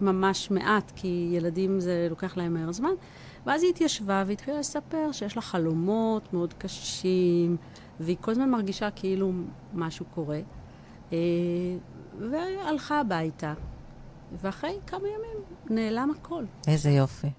ממש 0.00 0.50
מעט, 0.50 0.92
כי 0.96 1.28
ילדים 1.32 1.80
זה 1.80 2.06
לוקח 2.10 2.36
להם 2.36 2.54
מהר 2.54 2.72
זמן. 2.72 2.90
ואז 3.46 3.62
היא 3.62 3.70
התיישבה 3.70 4.24
והתחילה 4.26 4.58
לספר 4.58 5.12
שיש 5.12 5.36
לה 5.36 5.42
חלומות 5.42 6.32
מאוד 6.32 6.54
קשים, 6.54 7.56
והיא 8.00 8.16
כל 8.20 8.30
הזמן 8.30 8.50
מרגישה 8.50 8.90
כאילו 8.90 9.32
משהו 9.74 10.06
קורה. 10.14 10.40
אה, 11.12 11.18
והלכה 12.18 13.00
הביתה, 13.00 13.54
ואחרי 14.42 14.78
כמה 14.86 15.08
ימים 15.08 15.55
נעלם 15.70 16.10
הכל. 16.18 16.44
איזה 16.68 16.90
יופי. 16.90 17.30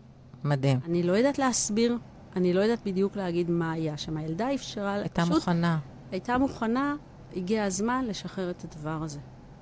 מדהים. 0.44 0.80
אני 0.86 1.04
לא 1.04 1.14
יודעת 1.14 1.40
להסביר, 1.40 1.98
אני 2.36 2.54
לא 2.54 2.62
יודעת 2.62 2.80
בדיוק 2.86 3.16
להגיד 3.16 3.50
מה 3.50 3.72
היה 3.72 3.98
שם. 3.98 4.18
הילדה 4.18 4.54
אפשרה, 4.54 4.94
הייתה 4.94 5.22
פשוט 5.22 5.34
מוכנה. 5.34 5.80
הייתה 6.12 6.38
מוכנה, 6.38 6.96
הגיע 7.36 7.64
הזמן 7.64 8.06
לשחרר 8.08 8.50
את 8.50 8.64
הדבר 8.64 9.00
הזה. 9.04 9.20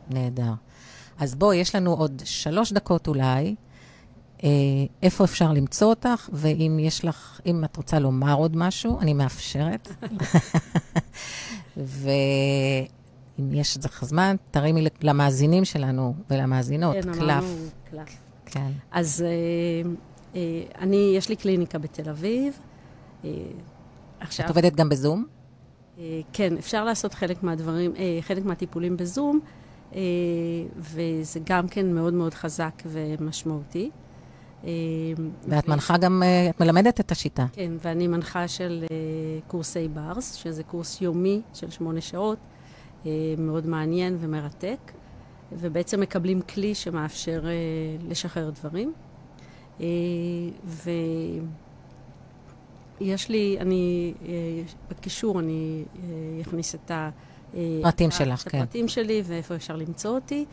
נהדר. 0.09 0.53
אז 1.19 1.35
בואי, 1.35 1.57
יש 1.57 1.75
לנו 1.75 1.93
עוד 1.93 2.21
שלוש 2.25 2.73
דקות 2.73 3.07
אולי. 3.07 3.55
אה, 4.43 4.49
איפה 5.03 5.23
אפשר 5.23 5.51
למצוא 5.51 5.87
אותך, 5.87 6.29
ואם 6.33 6.77
יש 6.81 7.05
לך, 7.05 7.39
אם 7.45 7.63
את 7.63 7.77
רוצה 7.77 7.99
לומר 7.99 8.33
עוד 8.33 8.57
משהו, 8.57 8.99
אני 8.99 9.13
מאפשרת. 9.13 9.89
ואם 11.77 13.53
יש 13.53 13.77
לך 13.85 14.05
זמן, 14.05 14.35
תרימי 14.51 14.87
למאזינים 15.01 15.65
שלנו 15.65 16.15
ולמאזינות, 16.29 16.95
כן, 16.95 17.13
קלף. 17.13 17.21
אמרנו 17.21 17.69
קלף. 17.89 18.24
כן. 18.45 18.71
אז 18.91 19.25
אה, 19.27 19.91
אה, 20.35 20.63
אני, 20.81 21.13
יש 21.17 21.29
לי 21.29 21.35
קליניקה 21.35 21.77
בתל 21.77 22.09
אביב. 22.09 22.59
אה, 23.25 23.29
עכשיו, 24.19 24.45
את 24.45 24.49
עובדת 24.49 24.75
גם 24.75 24.89
בזום? 24.89 25.25
אה, 25.99 26.21
כן, 26.33 26.57
אפשר 26.57 26.85
לעשות 26.85 27.13
חלק 27.13 27.43
מהדברים, 27.43 27.93
אה, 27.97 28.17
חלק 28.21 28.45
מהטיפולים 28.45 28.97
בזום, 28.97 29.39
אה, 29.95 29.99
וזה 30.77 31.39
גם 31.43 31.67
כן 31.67 31.93
מאוד 31.93 32.13
מאוד 32.13 32.33
חזק 32.33 32.83
ומשמעותי. 32.85 33.89
אה, 34.63 34.69
ואת 35.47 35.67
ו- 35.67 35.71
מנחה 35.71 35.97
גם, 35.97 36.23
אה, 36.23 36.49
את 36.49 36.61
מלמדת 36.61 36.99
את 36.99 37.11
השיטה. 37.11 37.45
כן, 37.53 37.71
ואני 37.81 38.07
מנחה 38.07 38.47
של 38.47 38.85
אה, 38.91 38.97
קורסי 39.47 39.87
ברס, 39.87 40.33
שזה 40.33 40.63
קורס 40.63 41.01
יומי 41.01 41.41
של 41.53 41.69
שמונה 41.69 42.01
שעות, 42.01 42.37
מאוד 43.37 43.67
מעניין 43.67 44.17
ומרתק, 44.19 44.91
ובעצם 45.59 45.99
מקבלים 45.99 46.41
כלי 46.41 46.75
שמאפשר 46.75 47.45
אה, 47.45 47.51
לשחרר 48.09 48.49
דברים. 48.49 48.93
אה, 49.81 49.85
ויש 52.99 53.29
לי, 53.29 53.57
אני, 53.59 54.13
אה, 54.27 54.31
בקישור 54.89 55.39
אני 55.39 55.83
אה, 55.95 56.41
אכניס 56.41 56.75
את 56.75 56.91
ה... 56.91 57.09
אה, 57.55 57.79
פרטים 57.81 58.11
שלך, 58.11 58.43
את 58.43 58.47
כן. 58.47 58.57
הפרטים 58.57 58.87
שלי 58.87 59.21
ואיפה 59.25 59.55
אפשר 59.55 59.75
למצוא 59.75 60.15
אותי. 60.15 60.45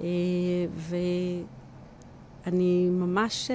אה, 0.00 0.04
ואני 2.46 2.88
ממש 2.90 3.50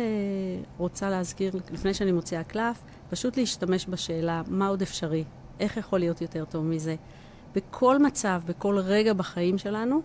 רוצה 0.77 1.09
להזכיר, 1.09 1.53
לפני 1.71 1.93
שאני 1.93 2.11
מוציאה 2.11 2.43
קלף, 2.43 2.83
פשוט 3.09 3.37
להשתמש 3.37 3.85
בשאלה 3.89 4.41
מה 4.47 4.67
עוד 4.67 4.81
אפשרי, 4.81 5.23
איך 5.59 5.77
יכול 5.77 5.99
להיות 5.99 6.21
יותר 6.21 6.45
טוב 6.45 6.65
מזה, 6.65 6.95
בכל 7.55 7.99
מצב, 7.99 8.41
בכל 8.45 8.77
רגע 8.77 9.13
בחיים 9.13 9.57
שלנו, 9.57 10.01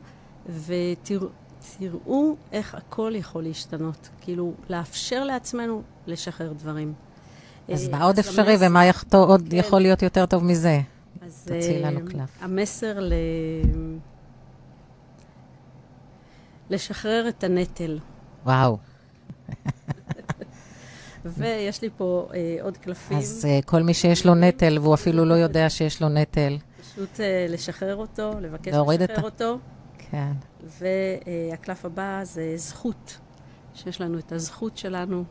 ותראו 0.67 2.37
איך 2.53 2.75
הכל 2.75 3.13
יכול 3.17 3.43
להשתנות. 3.43 4.09
כאילו, 4.21 4.53
לאפשר 4.71 5.25
לעצמנו 5.25 5.83
לשחרר 6.07 6.53
דברים. 6.53 6.93
אז 7.73 7.89
אה, 7.89 7.99
מה 7.99 8.05
עוד 8.05 8.19
אפשרי 8.19 8.57
ומה 8.61 8.83
עוד 9.13 9.43
כן. 9.51 9.57
יכול 9.57 9.81
להיות 9.81 10.03
יותר 10.03 10.27
טוב 10.27 10.45
מזה? 10.45 10.81
אז 11.27 11.45
תוציאי 11.45 11.83
לנו 11.83 12.01
אה, 12.01 12.07
קלף. 12.13 12.39
המסר 12.43 13.01
ל... 13.01 13.13
לשחרר 16.71 17.29
את 17.29 17.45
הנטל. 17.45 17.99
וואו. 18.45 18.79
ויש 21.25 21.83
לי 21.83 21.89
פה 21.97 22.29
אה, 22.35 22.57
עוד 22.63 22.77
קלפים, 22.77 23.19
אז 23.19 23.47
אה, 23.49 23.59
כל 23.67 23.83
מי 23.83 23.95
שיש 23.95 24.27
לו 24.27 24.35
נטל, 24.35 24.79
והוא 24.79 24.95
אפילו 24.95 25.25
לא 25.25 25.35
יודע 25.35 25.71
שיש 25.71 26.03
לו 26.03 26.09
נטל, 26.09 26.59
פשוט 26.93 27.21
אה, 27.21 27.47
לשחרר 27.49 27.97
אותו, 27.97 28.31
לבקש 28.41 28.75
את 29.03 29.11
לשחרר 29.11 29.21
ה- 29.21 29.23
אותו. 29.25 29.59
כן. 30.11 30.33
והקלף 30.81 31.85
הבא 31.85 32.21
זה 32.23 32.53
זכות, 32.57 33.19
שיש 33.75 34.01
לנו 34.01 34.19
את 34.19 34.33
הזכות 34.33 34.77
שלנו 34.77 35.25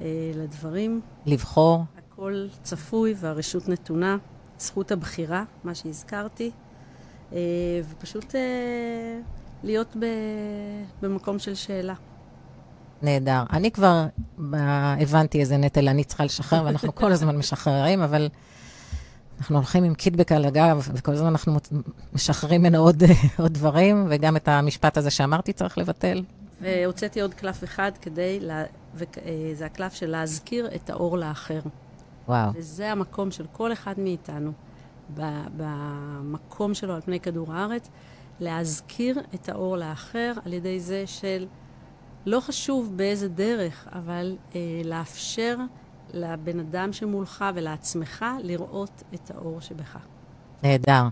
אה, 0.00 0.06
לדברים. 0.34 1.00
לבחור, 1.26 1.84
הכל 1.98 2.46
צפוי 2.62 3.14
והרשות 3.16 3.68
נתונה, 3.68 4.16
זכות 4.58 4.92
הבחירה, 4.92 5.44
מה 5.64 5.74
שהזכרתי, 5.74 6.50
אה, 7.32 7.38
ופשוט 7.90 8.34
אה, 8.34 9.20
להיות 9.62 9.96
ב, 10.00 10.04
במקום 11.02 11.38
של 11.38 11.54
שאלה. 11.54 11.94
נהדר. 13.02 13.42
אני 13.52 13.70
כבר 13.70 14.06
הבנתי 15.00 15.40
איזה 15.40 15.56
נטל 15.56 15.88
אני 15.88 16.04
צריכה 16.04 16.24
לשחרר, 16.24 16.64
ואנחנו 16.64 16.94
כל 16.94 17.12
הזמן 17.12 17.36
משחררים, 17.42 18.02
אבל 18.02 18.28
אנחנו 19.38 19.56
הולכים 19.56 19.84
עם 19.84 19.94
קיטבק 19.94 20.32
על 20.32 20.44
הגב, 20.44 20.88
וכל 20.94 21.12
הזמן 21.12 21.26
אנחנו 21.26 21.56
משחררים 22.12 22.60
ממנו 22.60 22.78
עוד, 22.78 23.02
עוד 23.42 23.52
דברים, 23.52 24.06
וגם 24.10 24.36
את 24.36 24.48
המשפט 24.48 24.96
הזה 24.96 25.10
שאמרתי 25.10 25.52
צריך 25.52 25.78
לבטל. 25.78 26.24
והוצאתי 26.60 27.20
עוד 27.20 27.34
קלף 27.34 27.64
אחד 27.64 27.92
כדי, 28.00 28.40
לה, 28.40 28.64
וזה 28.94 29.66
הקלף 29.66 29.94
של 29.94 30.10
להזכיר 30.10 30.68
את 30.74 30.90
האור 30.90 31.18
לאחר. 31.18 31.60
וואו. 32.28 32.50
וזה 32.54 32.92
המקום 32.92 33.30
של 33.30 33.44
כל 33.52 33.72
אחד 33.72 33.94
מאיתנו, 33.98 34.52
במקום 35.56 36.74
שלו 36.74 36.94
על 36.94 37.00
פני 37.00 37.20
כדור 37.20 37.52
הארץ, 37.52 37.88
להזכיר 38.40 39.20
את 39.34 39.48
האור 39.48 39.76
לאחר 39.76 40.32
על 40.44 40.52
ידי 40.52 40.80
זה 40.80 41.02
של, 41.06 41.46
לא 42.26 42.40
חשוב 42.40 42.92
באיזה 42.96 43.28
דרך, 43.28 43.88
אבל 43.92 44.36
אה, 44.54 44.60
לאפשר 44.84 45.56
לבן 46.12 46.60
אדם 46.60 46.92
שמולך 46.92 47.44
ולעצמך 47.54 48.24
לראות 48.42 49.02
את 49.14 49.30
האור 49.30 49.60
שבך. 49.60 49.96
נהדר. 50.62 51.02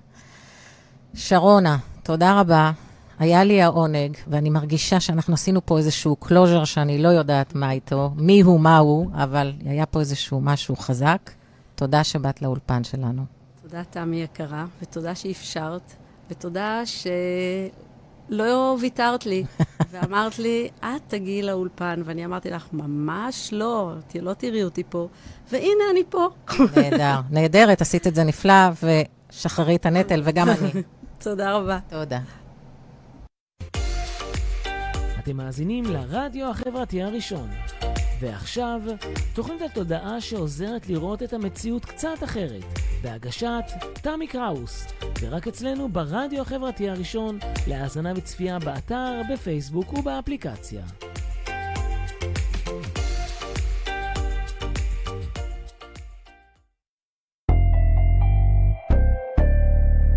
שרונה, 1.15 1.77
תודה 2.03 2.41
רבה 2.41 2.73
היה 3.19 3.45
לי 3.45 3.63
העונג, 3.63 4.17
ואני 4.29 4.51
מרגישה 4.51 5.01
שאנחנו 5.01 5.35
עשינו 5.35 5.67
פה 5.67 5.79
איזשהו 5.79 6.17
closure 6.17 6.65
שאני 6.65 7.03
לא 7.03 7.09
יודעת 7.09 7.55
מה 7.55 7.73
איתו, 7.73 8.11
מי 8.17 8.41
הוא, 8.41 8.61
מה 8.61 8.79
הוא, 8.79 9.11
אבל 9.15 9.53
היה 9.65 9.87
פה 9.87 10.01
איזשהו 10.01 10.41
משהו 10.41 10.77
חזק. 10.77 11.31
תודה 11.75 12.05
שבאת 12.05 12.43
לאולפן 12.43 12.85
שלנו. 12.85 13.25
תודה, 13.63 13.85
תמי 13.85 14.17
יקרה, 14.17 14.65
ותודה 14.83 15.15
שאפשרת, 15.15 15.93
ותודה 16.31 16.83
שלא 18.31 18.77
ויתרת 18.81 19.27
לי, 19.27 19.45
ואמרת 19.91 20.39
לי, 20.39 20.69
את 20.81 21.03
תגיעי 21.09 21.43
לאולפן, 21.43 22.03
ואני 22.05 22.25
אמרתי 22.25 22.51
לך, 22.51 22.67
ממש 22.73 23.53
לא, 23.53 23.93
לא 24.23 24.33
תראי 24.33 24.65
אותי 24.65 24.83
פה, 24.89 25.09
והנה 25.53 25.85
אני 25.91 26.03
פה. 26.09 26.29
נהדר, 26.77 27.21
נהדרת, 27.31 27.81
עשית 27.81 28.07
את 28.07 28.15
זה 28.15 28.25
נפלא, 28.25 28.69
ושחררי 29.33 29.77
את 29.77 29.87
הנטל, 29.87 30.23
וגם 30.25 30.49
אני. 30.49 30.83
תודה 31.25 31.53
רבה. 31.53 31.79
תודה. 31.89 32.21
אתם 35.19 35.37
מאזינים 35.37 35.85
לרדיו 35.85 36.51
החברתי 36.51 37.03
הראשון. 37.03 37.49
ועכשיו, 38.21 38.81
תוכנית 39.35 39.63
התודעה 39.63 40.21
שעוזרת 40.21 40.89
לראות 40.89 41.23
את 41.23 41.33
המציאות 41.33 41.85
קצת 41.85 42.25
אחרת, 42.25 42.65
בהגשת 43.03 43.65
תמי 44.03 44.27
קראוס, 44.27 44.87
ורק 45.21 45.49
אצלנו 45.49 45.89
ברדיו 45.89 46.43
החברתי 46.43 46.89
הראשון, 46.89 47.39
להאזנה 47.67 48.13
וצפייה 48.17 48.59
באתר, 48.59 49.23
בפייסבוק 49.33 49.93
ובאפליקציה. 49.93 50.83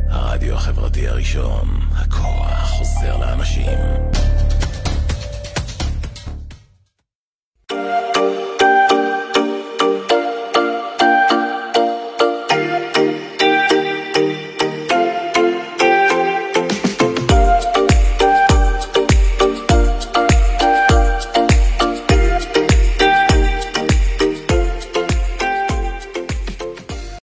הרדיו 0.10 0.56
החברתי 0.56 1.08
הראשון, 1.08 1.68
הכוח 1.91 2.70
חוזר 2.70 3.18
לאנשים. 3.18 3.78